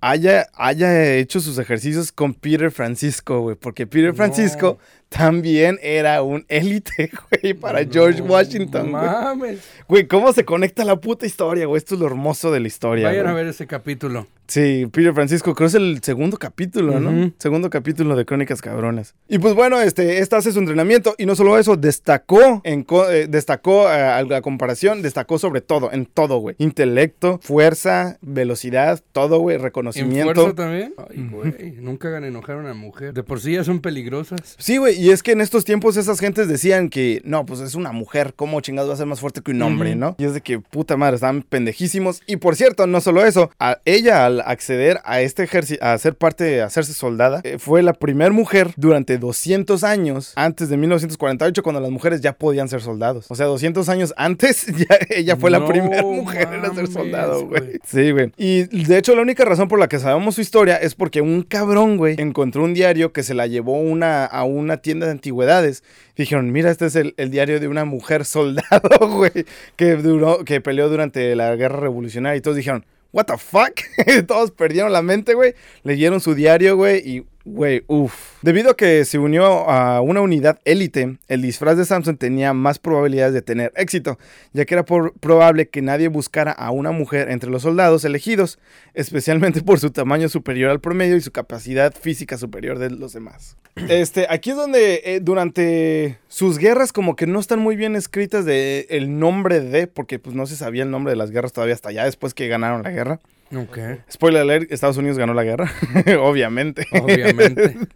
[0.00, 3.56] haya, haya hecho sus ejercicios con Peter Francisco, güey.
[3.56, 4.78] Porque Peter No.
[5.08, 7.10] También era un élite,
[7.42, 9.10] güey, para George Washington, No güey.
[9.10, 9.58] mames.
[9.88, 11.78] Güey, ¿cómo se conecta la puta historia, güey?
[11.78, 13.32] Esto es lo hermoso de la historia, Vayan güey.
[13.32, 14.26] a ver ese capítulo.
[14.46, 17.32] Sí, Peter Francisco, creo que es el segundo capítulo, ¿no?
[17.38, 19.14] Segundo capítulo de Crónicas Cabronas.
[19.28, 23.10] Y pues bueno, este, esta hace su entrenamiento y no solo eso, destacó, en co-
[23.10, 26.56] eh, destacó eh, a la comparación, destacó sobre todo, en todo, güey.
[26.58, 30.32] Intelecto, fuerza, velocidad, todo, güey, ¿En reconocimiento.
[30.34, 30.94] fuerza también?
[30.96, 31.72] Ay, güey.
[31.72, 33.12] Nunca hagan enojar a una mujer.
[33.12, 34.56] De por sí ya son peligrosas.
[34.58, 37.74] Sí, güey, y es que en estos tiempos esas gentes decían que, no, pues es
[37.74, 40.16] una mujer, ¿cómo chingados va a ser más fuerte que un hombre, no?
[40.18, 42.20] Y es de que, puta madre, están pendejísimos.
[42.26, 46.16] Y por cierto, no solo eso, a ella al acceder a este ejército, a ser
[46.16, 51.62] parte, a hacerse soldada, eh, fue la primera mujer durante 200 años, antes de 1948,
[51.62, 53.26] cuando las mujeres ya podían ser soldados.
[53.28, 57.46] O sea, 200 años antes, ya ella fue la primera mujer en ser mames, soldado,
[57.46, 57.60] güey.
[57.60, 57.80] güey.
[57.86, 58.32] Sí, güey.
[58.36, 61.42] Y de hecho, la única razón por la que sabemos su historia es porque un
[61.42, 65.84] cabrón, güey, encontró un diario que se la llevó una, a una tienda de antigüedades.
[66.16, 69.44] Dijeron, mira, este es el, el diario de una mujer soldado, güey,
[69.76, 72.36] que duró, que peleó durante la guerra revolucionaria.
[72.36, 73.80] Y todos dijeron, what the fuck?
[74.26, 75.54] todos perdieron la mente, güey.
[75.84, 78.34] Leyeron su diario, güey, y Güey, uff.
[78.42, 82.78] Debido a que se unió a una unidad élite, el disfraz de Samson tenía más
[82.78, 84.18] probabilidades de tener éxito,
[84.52, 88.58] ya que era probable que nadie buscara a una mujer entre los soldados elegidos,
[88.92, 93.56] especialmente por su tamaño superior al promedio y su capacidad física superior de los demás.
[93.88, 98.44] Este, aquí es donde eh, durante sus guerras como que no están muy bien escritas
[98.44, 101.74] de el nombre de, porque pues no se sabía el nombre de las guerras todavía
[101.74, 103.20] hasta allá después que ganaron la guerra.
[103.54, 103.78] Ok.
[104.10, 105.70] Spoiler alert, Estados Unidos ganó la guerra,
[106.20, 106.86] obviamente.
[106.92, 107.76] Obviamente.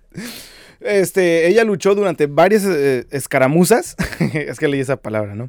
[0.85, 3.95] Este, ella luchó durante varias eh, escaramuzas.
[4.35, 5.49] es que leí esa palabra, ¿no?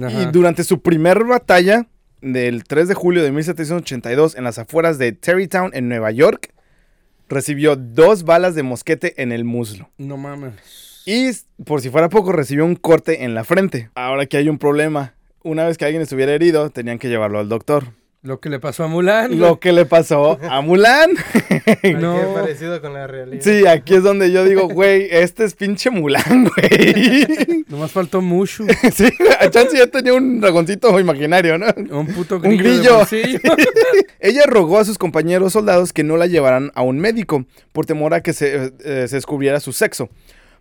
[0.00, 0.22] Ajá.
[0.22, 1.88] Y durante su primer batalla
[2.20, 6.52] del 3 de julio de 1782 en las afueras de Terrytown, en Nueva York,
[7.28, 9.90] recibió dos balas de mosquete en el muslo.
[9.98, 10.54] No mames.
[11.06, 11.30] Y
[11.64, 13.90] por si fuera poco, recibió un corte en la frente.
[13.94, 15.14] Ahora que hay un problema.
[15.42, 17.94] Una vez que alguien estuviera herido, tenían que llevarlo al doctor.
[18.22, 19.38] Lo que le pasó a Mulan.
[19.38, 21.10] lo que le pasó a Mulan.
[21.98, 22.14] No.
[22.20, 23.42] Qué parecido con la realidad.
[23.42, 27.64] Sí, aquí es donde yo digo, güey, este es pinche Mulan, güey.
[27.68, 28.66] Nomás faltó Mushu.
[28.92, 31.66] Sí, a chance ya tenía un dragoncito imaginario, ¿no?
[31.98, 33.04] Un puto Un grillo.
[33.10, 33.38] de grillo.
[34.20, 38.12] Ella rogó a sus compañeros soldados que no la llevaran a un médico por temor
[38.12, 40.10] a que se, eh, se descubriera su sexo.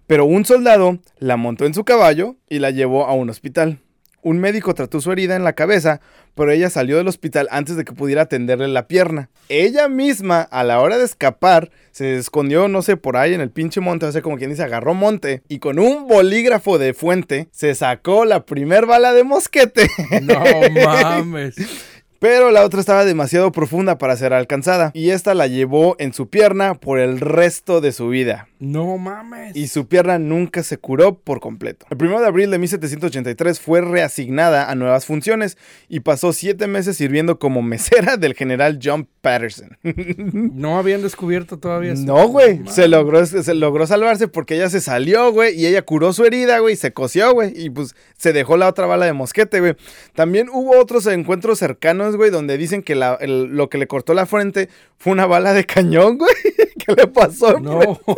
[0.08, 3.80] Pero un soldado la montó en su caballo y la llevó a un hospital.
[4.22, 6.02] Un médico trató su herida en la cabeza,
[6.36, 9.30] pero ella salió del hospital antes de que pudiera atenderle la pierna.
[9.50, 13.50] Ella misma, a la hora de escapar, se escondió, no sé, por ahí en el
[13.50, 17.48] pinche monte, o sea, como quien dice, agarró monte y con un bolígrafo de fuente
[17.52, 19.90] se sacó la primer bala de mosquete.
[20.22, 20.42] No
[20.86, 21.56] mames.
[22.20, 26.30] Pero la otra estaba demasiado profunda para ser alcanzada y esta la llevó en su
[26.30, 28.48] pierna por el resto de su vida.
[28.60, 29.56] No mames.
[29.56, 31.86] Y su pierna nunca se curó por completo.
[31.90, 36.98] El 1 de abril de 1783 fue reasignada a nuevas funciones y pasó siete meses
[36.98, 39.78] sirviendo como mesera del general John Patterson.
[40.60, 41.94] No habían descubierto todavía.
[41.94, 42.04] eso.
[42.04, 42.62] No, güey.
[42.68, 45.56] Se logró, se logró salvarse porque ella se salió, güey.
[45.60, 46.76] Y ella curó su herida, güey.
[46.76, 47.54] Se coció, güey.
[47.56, 49.76] Y pues se dejó la otra bala de mosquete, güey.
[50.16, 54.14] También hubo otros encuentros cercanos, güey, donde dicen que la- el- lo que le cortó
[54.14, 56.34] la frente fue una bala de cañón, güey.
[56.86, 57.60] ¿Qué le pasó?
[57.60, 58.00] No.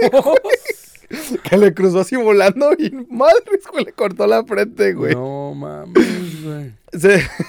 [1.44, 5.14] Que le cruzó así volando y madre, güey, le cortó la frente, güey.
[5.14, 6.72] No mames, güey.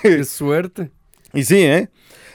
[0.03, 0.91] Qué suerte.
[1.33, 1.89] Y sí, ¿eh?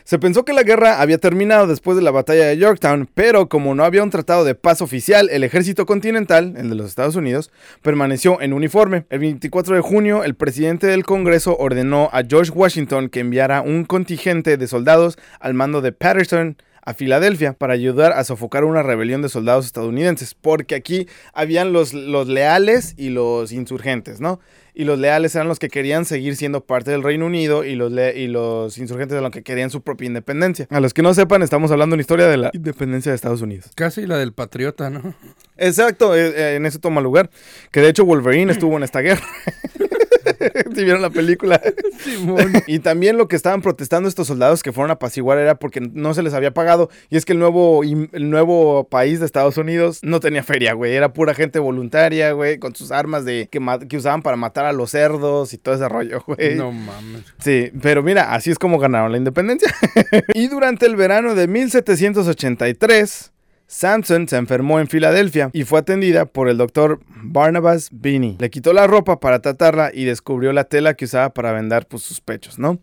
[0.08, 3.76] Se pensó que la guerra había terminado después de la batalla de Yorktown, pero como
[3.76, 7.52] no había un tratado de paz oficial, el ejército continental, el de los Estados Unidos,
[7.82, 9.06] permaneció en uniforme.
[9.10, 13.84] El 24 de junio, el presidente del Congreso ordenó a George Washington que enviara un
[13.84, 19.22] contingente de soldados al mando de Patterson a Filadelfia para ayudar a sofocar una rebelión
[19.22, 24.40] de soldados estadounidenses, porque aquí habían los, los leales y los insurgentes, ¿no?
[24.80, 27.92] Y los leales eran los que querían seguir siendo parte del Reino Unido y los,
[27.92, 30.68] le- y los insurgentes eran los que querían su propia independencia.
[30.70, 33.42] A los que no sepan, estamos hablando de la historia de la independencia de Estados
[33.42, 33.72] Unidos.
[33.74, 35.16] Casi la del patriota, ¿no?
[35.58, 37.32] Exacto, eh, eh, en eso toma lugar.
[37.72, 39.26] Que de hecho Wolverine estuvo en esta guerra.
[40.76, 41.62] si vieron la película.
[42.00, 42.54] Simón.
[42.68, 46.14] Y también lo que estaban protestando estos soldados que fueron a apaciguar era porque no
[46.14, 46.90] se les había pagado.
[47.10, 50.94] Y es que el nuevo, el nuevo país de Estados Unidos no tenía feria, güey.
[50.94, 54.74] Era pura gente voluntaria, güey, con sus armas de que, que usaban para matar a
[54.74, 56.56] los cerdos y todo ese rollo, güey.
[56.56, 57.24] No mames.
[57.40, 59.74] Sí, pero mira, así es como ganaron la independencia.
[60.34, 63.32] y durante el verano de 1783,
[63.68, 68.38] Samson se enfermó en Filadelfia y fue atendida por el doctor Barnabas Binney.
[68.40, 72.02] Le quitó la ropa para tratarla y descubrió la tela que usaba para vendar pues,
[72.04, 72.80] sus pechos, ¿no?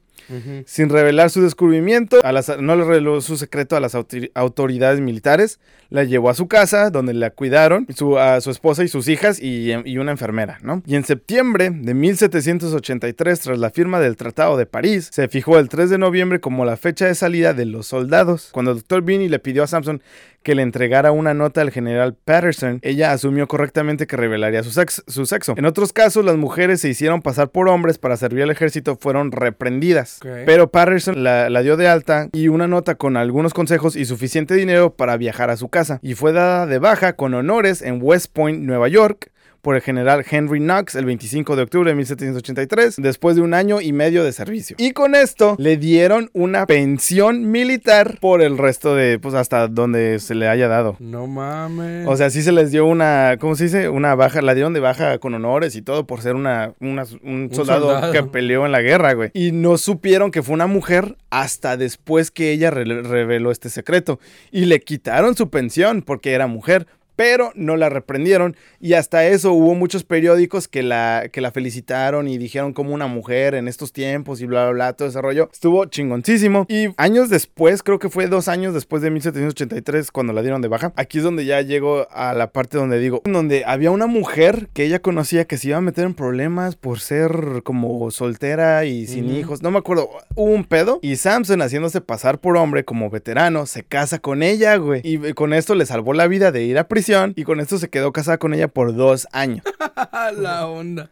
[0.65, 5.01] Sin revelar su descubrimiento, a las- no le reveló su secreto a las autori- autoridades
[5.01, 5.61] militares.
[5.91, 9.39] La llevó a su casa, donde la cuidaron, su, a su esposa y sus hijas
[9.39, 10.83] y, y una enfermera, ¿no?
[10.87, 15.69] Y en septiembre de 1783, tras la firma del Tratado de París, se fijó el
[15.69, 18.49] 3 de noviembre como la fecha de salida de los soldados.
[18.53, 20.03] Cuando el doctor Binney le pidió a Samson
[20.45, 25.03] que le entregara una nota al general Patterson, ella asumió correctamente que revelaría su, sex-
[25.09, 25.55] su sexo.
[25.57, 29.33] En otros casos, las mujeres se hicieron pasar por hombres para servir al ejército fueron
[29.33, 30.21] reprendidas.
[30.47, 34.55] Pero Patterson la, la dio de alta y una nota con algunos consejos y suficiente
[34.55, 35.99] dinero para viajar a su casa.
[36.03, 39.31] Y fue dada de baja con honores en West Point, Nueva York
[39.65, 43.81] por el general Henry Knox el 25 de octubre de 1783, después de un año
[43.81, 44.77] y medio de servicio.
[44.79, 50.21] Y con esto le dieron una pensión militar por el resto de, pues hasta donde
[50.21, 50.97] se le haya dado.
[51.01, 52.07] No mames.
[52.07, 53.89] O sea, sí se les dio una, ¿cómo se dice?
[53.89, 57.49] Una baja, la dieron de baja con honores y todo por ser una, una- un,
[57.53, 58.13] soldado, soldado.
[58.13, 59.31] que peleó en la guerra, güey.
[59.33, 64.21] Y no supieron que fue una mujer hasta después que ella re- reveló este secreto.
[64.53, 66.87] Y le quitaron su pensión porque era mujer.
[67.17, 72.29] Pero no la reprendieron y hasta eso hubo muchos periódicos que la, que la felicitaron
[72.29, 75.49] y dijeron como una mujer en estos tiempos y bla, bla, bla, todo ese rollo.
[75.53, 76.67] Estuvo chingoncísimo.
[76.69, 80.69] Y años después, creo que fue dos años después de 1783 cuando la dieron de
[80.69, 84.69] baja, aquí es donde ya llego a la parte donde digo, donde había una mujer
[84.73, 89.07] que ella conocía que se iba a meter en problemas por ser como soltera y
[89.07, 89.63] sin hijos.
[89.63, 93.85] No me acuerdo, hubo un pedo y Samson haciéndose pasar por hombre como veterano se
[93.85, 95.01] casa con ella, güey.
[95.05, 97.04] Y con esto le salvó la vida de ir a prisión
[97.37, 99.65] y con esto se quedó casada con ella por dos años.
[100.39, 101.09] la onda.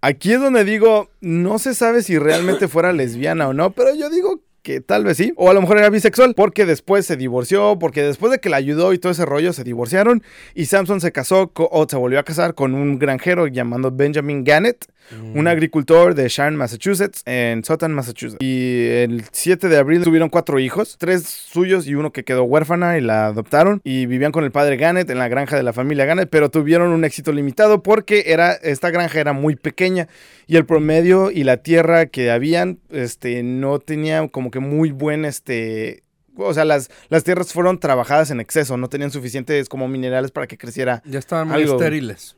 [0.00, 4.08] Aquí es donde digo, no se sabe si realmente fuera lesbiana o no, pero yo
[4.10, 5.32] digo que tal vez sí.
[5.36, 8.56] O a lo mejor era bisexual, porque después se divorció, porque después de que la
[8.56, 10.22] ayudó y todo ese rollo, se divorciaron.
[10.54, 14.86] Y Samson se casó o se volvió a casar con un granjero llamado Benjamin Gannett,
[15.34, 18.42] un agricultor de Sharon, Massachusetts, en Sutton, Massachusetts.
[18.42, 22.96] Y el 7 de abril tuvieron cuatro hijos, tres suyos y uno que quedó huérfana
[22.96, 23.80] y la adoptaron.
[23.84, 26.92] Y vivían con el padre Gannett en la granja de la familia Gannett, pero tuvieron
[26.92, 30.08] un éxito limitado porque era, esta granja era muy pequeña
[30.46, 35.24] y el promedio y la tierra que habían este, no tenía como que muy buen,
[35.24, 36.04] este...
[36.36, 40.46] O sea, las, las tierras fueron trabajadas en exceso, no tenían suficientes como minerales para
[40.46, 41.02] que creciera.
[41.04, 42.36] Ya estaban muy Algo- estériles.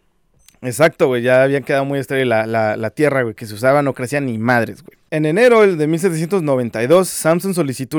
[0.62, 3.82] Exacto, güey, ya habían quedado muy estéril la, la, la tierra, güey, que se usaba,
[3.82, 4.96] no crecía ni madres, güey.
[5.14, 7.98] En enero de 1792, Samson solicitó,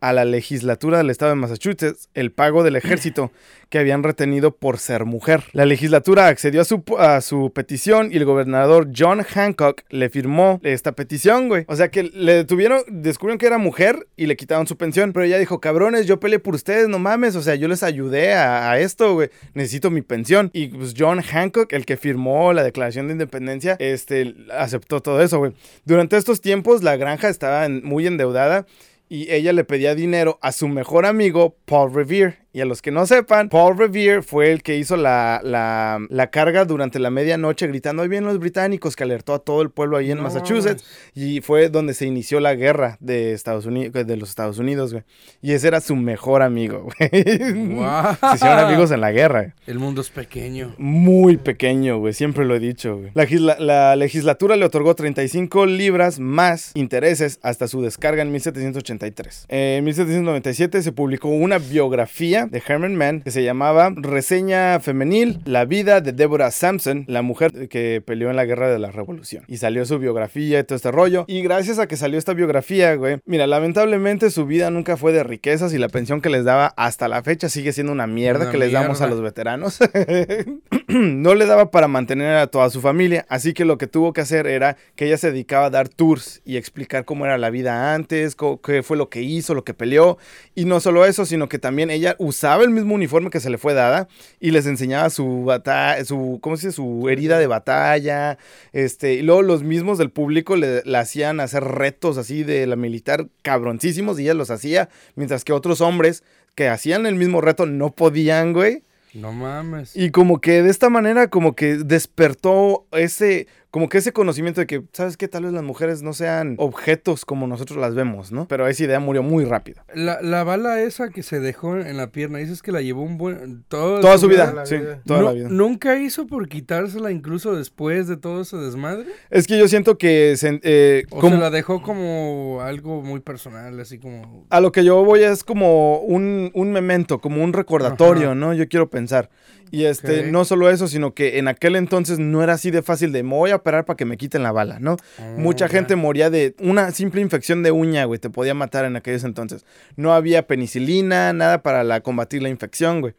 [0.00, 3.30] a la legislatura del estado de Massachusetts el pago del ejército
[3.68, 5.44] que habían retenido por ser mujer.
[5.52, 10.58] La legislatura accedió a su, a su petición y el gobernador John Hancock le firmó
[10.64, 11.64] esta petición, güey.
[11.68, 15.26] O sea que le detuvieron, descubrieron que era mujer y le quitaron su pensión, pero
[15.26, 18.72] ella dijo, cabrones, yo peleé por ustedes, no mames, o sea, yo les ayudé a,
[18.72, 20.50] a esto, güey, necesito mi pensión.
[20.52, 25.38] Y pues John Hancock, el que firmó la Declaración de Independencia, este, aceptó todo eso,
[25.38, 25.52] güey.
[25.84, 28.66] Durante estos tiempos la granja estaba muy endeudada
[29.08, 32.38] y ella le pedía dinero a su mejor amigo Paul Revere.
[32.50, 36.30] Y a los que no sepan, Paul Revere fue el que hizo la, la, la
[36.30, 39.98] carga durante la medianoche gritando, ahí vienen los británicos, que alertó a todo el pueblo
[39.98, 40.82] ahí en No Massachusetts.
[41.14, 45.04] Y fue donde se inició la guerra de, Estados Unidos, de los Estados Unidos, güey.
[45.42, 47.74] Y ese era su mejor amigo, güey.
[47.74, 48.16] Guau.
[48.30, 49.54] Se hicieron amigos en la guerra.
[49.66, 50.74] El mundo es pequeño.
[50.78, 52.14] Muy pequeño, güey.
[52.14, 53.10] Siempre lo he dicho, güey.
[53.38, 59.46] La, la legislatura le otorgó 35 libras más intereses hasta su descarga en 1783.
[59.48, 65.40] Eh, En 1797 se publicó una biografía de Herman Mann que se llamaba Reseña Femenil,
[65.44, 69.44] la vida de Deborah Sampson, la mujer que peleó en la guerra de la revolución.
[69.48, 71.24] Y salió su biografía y todo este rollo.
[71.28, 75.22] Y gracias a que salió esta biografía, güey, mira, lamentablemente su vida nunca fue de
[75.24, 78.52] riquezas y la pensión que les daba hasta la fecha sigue siendo una mierda Una
[78.52, 79.78] que les damos a los veteranos.
[80.90, 84.22] no le daba para mantener a toda su familia, así que lo que tuvo que
[84.22, 87.92] hacer era que ella se dedicaba a dar tours y explicar cómo era la vida
[87.94, 90.16] antes, qué fue lo que hizo, lo que peleó,
[90.54, 93.58] y no solo eso, sino que también ella usaba el mismo uniforme que se le
[93.58, 94.08] fue dada
[94.40, 96.76] y les enseñaba su batalla, su, ¿cómo se dice?
[96.76, 98.38] Su herida de batalla,
[98.72, 102.76] este, y luego los mismos del público le, le hacían hacer retos así de la
[102.76, 106.24] militar cabroncísimos y ella los hacía, mientras que otros hombres
[106.54, 108.84] que hacían el mismo reto no podían, güey.
[109.14, 109.96] No mames.
[109.96, 114.66] Y como que de esta manera como que despertó ese, como que ese conocimiento de
[114.66, 115.28] que, ¿sabes qué?
[115.28, 118.48] Tal vez las mujeres no sean objetos como nosotros las vemos, ¿no?
[118.48, 119.82] Pero esa idea murió muy rápido.
[119.94, 123.18] La, la bala esa que se dejó en la pierna, dices que la llevó un
[123.18, 123.64] buen...
[123.68, 125.48] Toda, Toda su vida, sí, toda la vida.
[125.50, 129.06] ¿Nunca hizo por quitársela incluso después de todo ese desmadre?
[129.30, 133.20] Es que yo siento que se- eh, ¿O como- se la dejó como algo muy
[133.20, 134.46] personal, así como...
[134.48, 138.34] a lo que yo voy es como un, un memento, como un recordatorio, Ajá.
[138.34, 138.54] ¿no?
[138.54, 139.28] Yo quiero pensar.
[139.70, 143.12] Y este, no solo eso, sino que en aquel entonces no era así de fácil
[143.12, 144.96] de me voy a operar para que me quiten la bala, ¿no?
[145.36, 148.96] Mucha Oh, gente moría de una simple infección de uña, güey, te podía matar en
[148.96, 149.64] aquellos entonces.
[149.96, 153.14] No había penicilina, nada para la, combatir la infección, güey.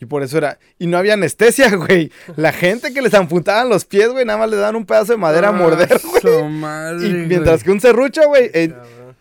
[0.00, 0.58] Y por eso era.
[0.78, 2.10] Y no había anestesia, güey.
[2.36, 5.18] La gente que les amputaban los pies, güey, nada más le daban un pedazo de
[5.18, 6.20] madera a morder, Ah, güey.
[6.22, 7.26] su madre, Y güey.
[7.26, 8.74] mientras que un serrucho, güey, eh,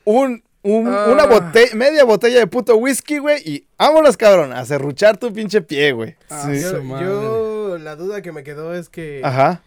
[0.04, 1.08] un, un- Ah.
[1.12, 5.62] una botella, media botella de puto whisky, güey, y vámonos, cabrón, a serruchar tu pinche
[5.62, 6.16] pie, güey.
[6.30, 6.62] Ah, Sí.
[6.62, 9.62] yo, la duda que me quedó es que, Ajá.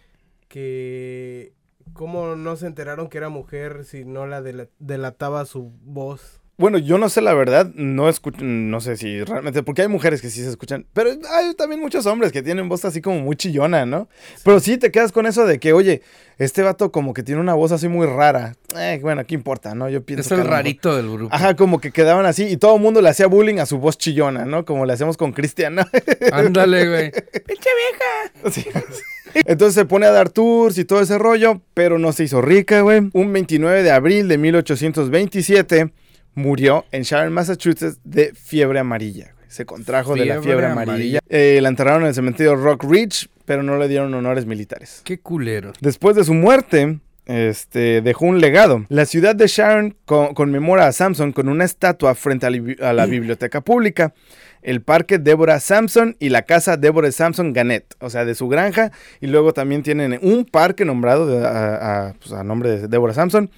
[0.49, 1.53] Que
[1.93, 6.41] cómo no se enteraron que era mujer si no la dela- delataba su voz.
[6.59, 10.23] Bueno, yo no sé la verdad, no escucho, no sé si realmente, porque hay mujeres
[10.23, 13.37] que sí se escuchan, pero hay también muchos hombres que tienen voz así como muy
[13.37, 14.09] chillona, ¿no?
[14.43, 16.01] Pero sí te quedas con eso de que, oye,
[16.39, 18.57] este vato como que tiene una voz así muy rara.
[18.75, 19.91] Eh, bueno, ¿qué importa, no?
[19.91, 21.35] Yo pienso Es que a el mejor- rarito del grupo.
[21.35, 23.99] Ajá, como que quedaban así y todo el mundo le hacía bullying a su voz
[23.99, 24.65] chillona, ¿no?
[24.65, 25.83] Como le hacemos con Cristian, ¿no?
[26.33, 27.13] Ándale, güey.
[28.51, 28.65] Sí.
[29.35, 32.81] Entonces se pone a dar tours y todo ese rollo, pero no se hizo rica,
[32.81, 33.11] güey.
[33.12, 35.93] Un 29 de abril de 1827
[36.35, 39.33] murió en Sharon, Massachusetts, de fiebre amarilla.
[39.35, 39.47] güey.
[39.49, 40.93] Se contrajo de la Fiebre fiebre amarilla.
[40.95, 41.21] amarilla.
[41.29, 45.01] Eh, la enterraron en el cementerio Rock Ridge, pero no le dieron honores militares.
[45.05, 45.73] Qué culero.
[45.81, 48.85] Después de su muerte, este, dejó un legado.
[48.89, 52.59] La ciudad de Sharon co- conmemora a Samson con una estatua frente a, la
[52.89, 54.15] a la biblioteca pública,
[54.62, 58.91] el parque Deborah Samson y la casa Deborah Samson Gannett, o sea, de su granja.
[59.21, 63.15] Y luego también tienen un parque nombrado de- a, a- pues, a nombre de Deborah
[63.15, 63.51] Samson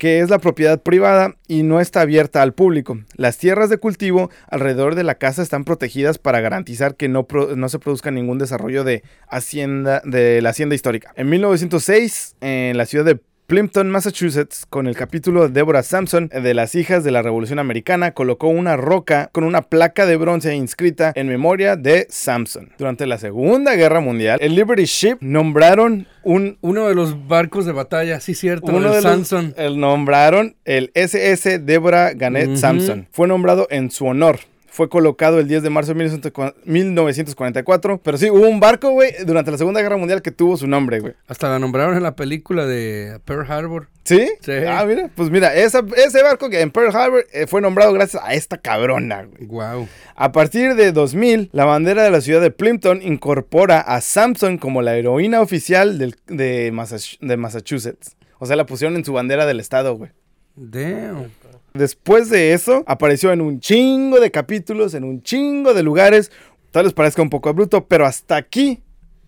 [0.00, 2.98] que es la propiedad privada y no está abierta al público.
[3.16, 7.68] Las tierras de cultivo alrededor de la casa están protegidas para garantizar que no, no
[7.68, 11.12] se produzca ningún desarrollo de hacienda de la hacienda histórica.
[11.16, 16.54] En 1906, en la ciudad de Plimpton, Massachusetts, con el capítulo de Deborah Sampson de
[16.54, 21.12] las hijas de la Revolución Americana, colocó una roca con una placa de bronce inscrita
[21.16, 22.70] en memoria de Sampson.
[22.78, 27.72] Durante la Segunda Guerra Mundial, el Liberty Ship nombraron un Uno de los barcos de
[27.72, 28.66] batalla, sí, cierto.
[28.68, 29.52] uno el de los, Samson.
[29.56, 32.54] el nombraron el SS Deborah Gannett.
[32.54, 33.08] Sampson.
[33.10, 34.38] Fue nombrado en su honor.
[34.70, 38.00] Fue colocado el 10 de marzo de 1944.
[38.02, 41.00] Pero sí, hubo un barco, güey, durante la Segunda Guerra Mundial que tuvo su nombre,
[41.00, 41.14] güey.
[41.28, 43.88] Hasta la nombraron en la película de Pearl Harbor.
[44.04, 44.28] ¿Sí?
[44.40, 44.52] Sí.
[44.66, 48.22] Ah, mira, pues mira, esa- ese barco que en Pearl Harbor eh, fue nombrado gracias
[48.24, 49.46] a esta cabrona, güey.
[49.46, 49.88] Wow.
[50.16, 54.82] A partir de 2000, la bandera de la ciudad de Plimpton incorpora a Samson como
[54.82, 56.72] la heroína oficial del- de,
[57.20, 58.16] de Massachusetts.
[58.38, 60.10] O sea, la pusieron en su bandera del estado, güey.
[60.56, 61.30] Damn.
[61.74, 66.32] Después de eso, apareció en un chingo de capítulos, en un chingo de lugares.
[66.72, 68.82] Tal vez parezca un poco bruto, pero hasta aquí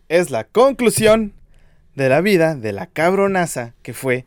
[0.08, 1.32] es la conclusión
[1.94, 4.26] de la vida de la cabronaza que fue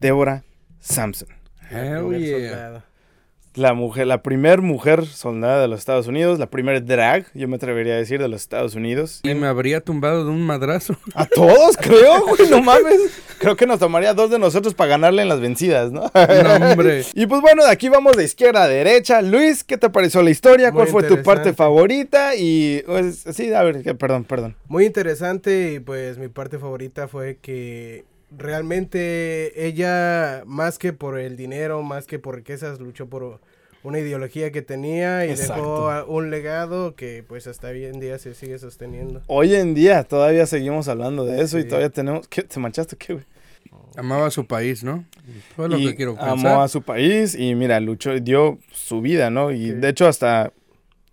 [0.00, 0.44] Deborah
[0.80, 1.28] Samson.
[1.70, 2.84] Hell yeah.
[3.56, 7.54] La mujer, la primer mujer soldada de los Estados Unidos, la primer drag, yo me
[7.54, 9.20] atrevería a decir, de los Estados Unidos.
[9.22, 10.96] Y me habría tumbado de un madrazo.
[11.14, 12.98] A todos, creo, güey, no mames.
[13.38, 16.10] Creo que nos tomaría dos de nosotros para ganarle en las vencidas, ¿no?
[16.14, 17.04] No, hombre.
[17.14, 19.22] Y pues bueno, de aquí vamos de izquierda a derecha.
[19.22, 20.72] Luis, ¿qué te pareció la historia?
[20.72, 22.34] Muy ¿Cuál fue tu parte favorita?
[22.36, 24.56] Y pues, sí, a ver, perdón, perdón.
[24.66, 28.04] Muy interesante y pues mi parte favorita fue que
[28.38, 33.40] realmente ella, más que por el dinero, más que por riquezas, luchó por
[33.82, 35.54] una ideología que tenía y Exacto.
[35.88, 39.22] dejó un legado que pues hasta hoy en día se sigue sosteniendo.
[39.26, 42.26] Hoy en día todavía seguimos hablando de eso y todavía tenemos...
[42.28, 42.42] ¿Qué?
[42.44, 43.24] ¿Te manchaste qué, güey?
[43.96, 45.04] Amaba a su país, ¿no?
[45.54, 49.30] Fue lo Y que quiero amó a su país y mira, luchó, dio su vida,
[49.30, 49.52] ¿no?
[49.52, 49.70] Y Sí.
[49.72, 50.52] de hecho hasta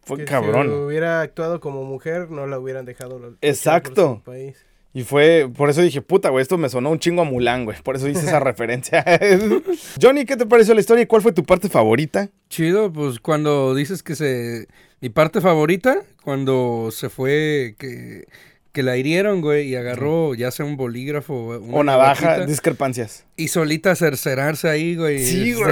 [0.03, 0.67] fue Que cabrón.
[0.67, 3.19] Si hubiera actuado como mujer, no la hubieran dejado.
[3.19, 4.15] por Exacto.
[4.15, 4.65] su país.
[4.93, 7.77] Y fue, por eso dije, puta, güey, esto me sonó un chingo a Mulan, güey.
[7.81, 9.05] Por eso hice esa referencia.
[10.01, 12.29] Johnny, ¿qué te pareció la historia y cuál fue tu parte favorita?
[12.49, 14.67] Chido, pues cuando dices que se...
[14.99, 18.25] Mi parte favorita, cuando se fue, que,
[18.71, 23.25] que la hirieron, güey, y agarró ya sea un bolígrafo una O navaja, discrepancias.
[23.35, 25.25] y solita cercerarse ahí, güey.
[25.25, 25.65] Sí, güey.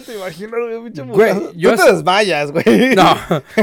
[0.00, 2.94] Te imaginas, güey, pinche Güey, yo Tú te desmayas, güey.
[2.94, 3.14] No,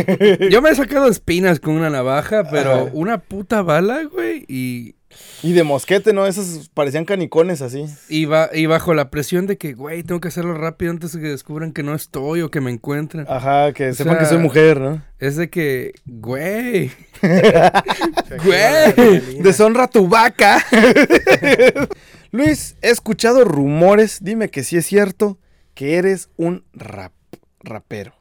[0.49, 4.95] yo me he sacado espinas con una navaja, pero una puta bala, güey, y,
[5.43, 6.25] Y de mosquete, ¿no?
[6.25, 7.85] Esos parecían canicones así.
[8.09, 11.21] y, ba- y bajo la presión de que, güey, tengo que hacerlo rápido antes de
[11.21, 13.25] que descubran que no estoy o que me encuentren.
[13.29, 15.03] Ajá, que O sepan sea, que soy mujer, ¿no?
[15.19, 16.91] Es de que, güey,
[18.43, 19.37] Güey.
[19.41, 20.63] Deshonra tu vaca.
[22.31, 25.37] Luis, he escuchado rumores, dime que sí es cierto,
[25.73, 27.13] que eres un rap,
[27.61, 28.13] rapero.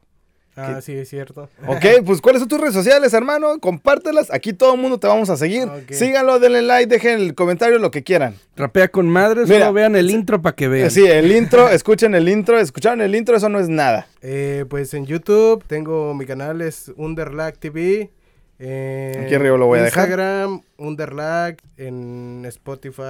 [0.55, 1.49] Ah, sí, es cierto.
[1.65, 3.59] Ok, pues ¿cuáles son tus redes sociales, hermano?
[3.59, 4.31] Compártelas.
[4.31, 5.67] Aquí todo el mundo te vamos a seguir.
[5.89, 8.35] Síganlo, denle like, dejen el comentario, lo que quieran.
[8.55, 10.91] rapea con madres, Mira, solo vean el intro para que vean.
[10.91, 12.59] Sí, el intro, escuchen el intro.
[12.59, 13.35] ¿Escucharon el intro?
[13.35, 14.07] Eso no es nada.
[14.21, 18.11] Eh, pues en YouTube tengo mi canal, es Underlag TV.
[18.59, 20.03] En Aquí arriba lo voy a dejar.
[20.03, 23.01] Instagram, Underlag, en Spotify,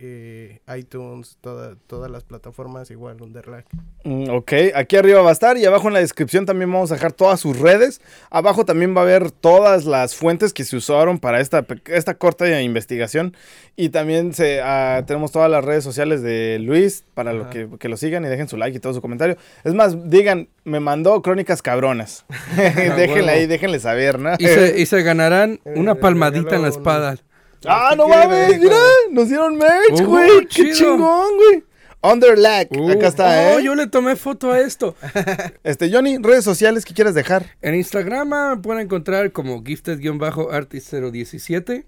[0.00, 3.64] eh, iTunes, toda- todas las plataformas igual, Underlag.
[4.04, 6.94] Mm, ok, aquí arriba va a estar y abajo en la descripción también vamos a
[6.94, 8.00] dejar todas sus redes.
[8.30, 12.60] Abajo también va a haber todas las fuentes que se usaron para esta, esta corta
[12.62, 13.34] investigación.
[13.76, 17.88] Y también se, ah, tenemos todas las redes sociales de Luis para lo que, que
[17.88, 19.36] lo sigan y dejen su like y todo su comentario.
[19.64, 22.24] Es más, digan, me mandó crónicas cabronas.
[22.56, 23.28] déjenle huevo.
[23.28, 24.34] ahí, déjenle saber, ¿no?
[24.38, 27.07] Y se, y se ganarán una Eh, palmadita en la espada.
[27.66, 28.46] ¡Ah, ¿Qué no quiere, mames!
[28.48, 28.58] güey?
[28.60, 28.76] ¡Mira!
[29.10, 30.40] Nos dieron merch, Uh, güey.
[30.46, 30.74] ¡Qué chido.
[30.74, 31.64] chingón, güey!
[32.00, 32.68] Underlag.
[32.70, 33.62] Uh, Acá está, oh, ¿eh?
[33.64, 34.94] yo le tomé foto a esto.
[35.64, 37.56] Este, Johnny, redes sociales que quieras dejar.
[37.60, 41.84] En Instagram ah, me pueden encontrar como gifted-artist017.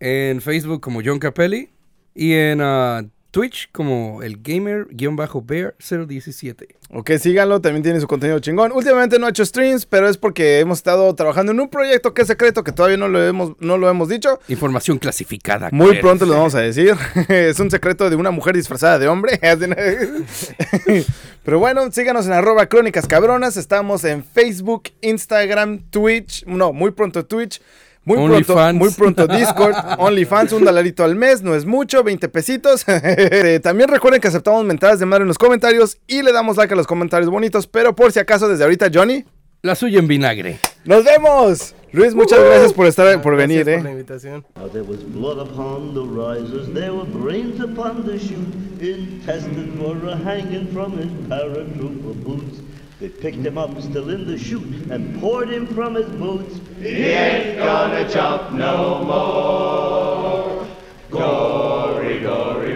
[0.00, 1.70] En Facebook como John Capelli.
[2.14, 6.66] Y en ah, Twitch como el gamer-bear017.
[6.90, 8.72] Ok, síganlo, también tiene su contenido chingón.
[8.72, 12.22] Últimamente no ha hecho streams, pero es porque hemos estado trabajando en un proyecto que
[12.22, 14.40] es secreto, que todavía no lo hemos, no lo hemos dicho.
[14.48, 15.68] Información clasificada.
[15.70, 16.94] Muy pronto lo vamos a decir.
[17.28, 19.38] es un secreto de una mujer disfrazada de hombre.
[21.44, 23.58] pero bueno, síganos en arroba crónicas cabronas.
[23.58, 26.46] Estamos en Facebook, Instagram, Twitch.
[26.46, 27.60] No, muy pronto Twitch.
[28.08, 32.84] Muy pronto, muy pronto Discord, OnlyFans, un dolarito al mes, no es mucho, 20 pesitos.
[32.88, 36.72] Eh, También recuerden que aceptamos mentadas de madre en los comentarios y le damos like
[36.72, 39.24] a los comentarios bonitos, pero por si acaso desde ahorita, Johnny,
[39.60, 40.58] La suya en vinagre.
[40.84, 41.74] nos vemos.
[41.90, 43.92] Luis, muchas gracias por estar, por Gracias venir, por la eh.
[43.92, 44.44] invitación.
[44.72, 50.16] There was blood upon the risers, there were brains upon the chute, intestines were a
[50.16, 52.60] hanging from his paratrooper boots.
[53.00, 56.60] They picked him up still in the chute and poured him from his boots.
[56.80, 60.66] He ain't gonna jump no more.
[61.08, 62.74] Gory, gory,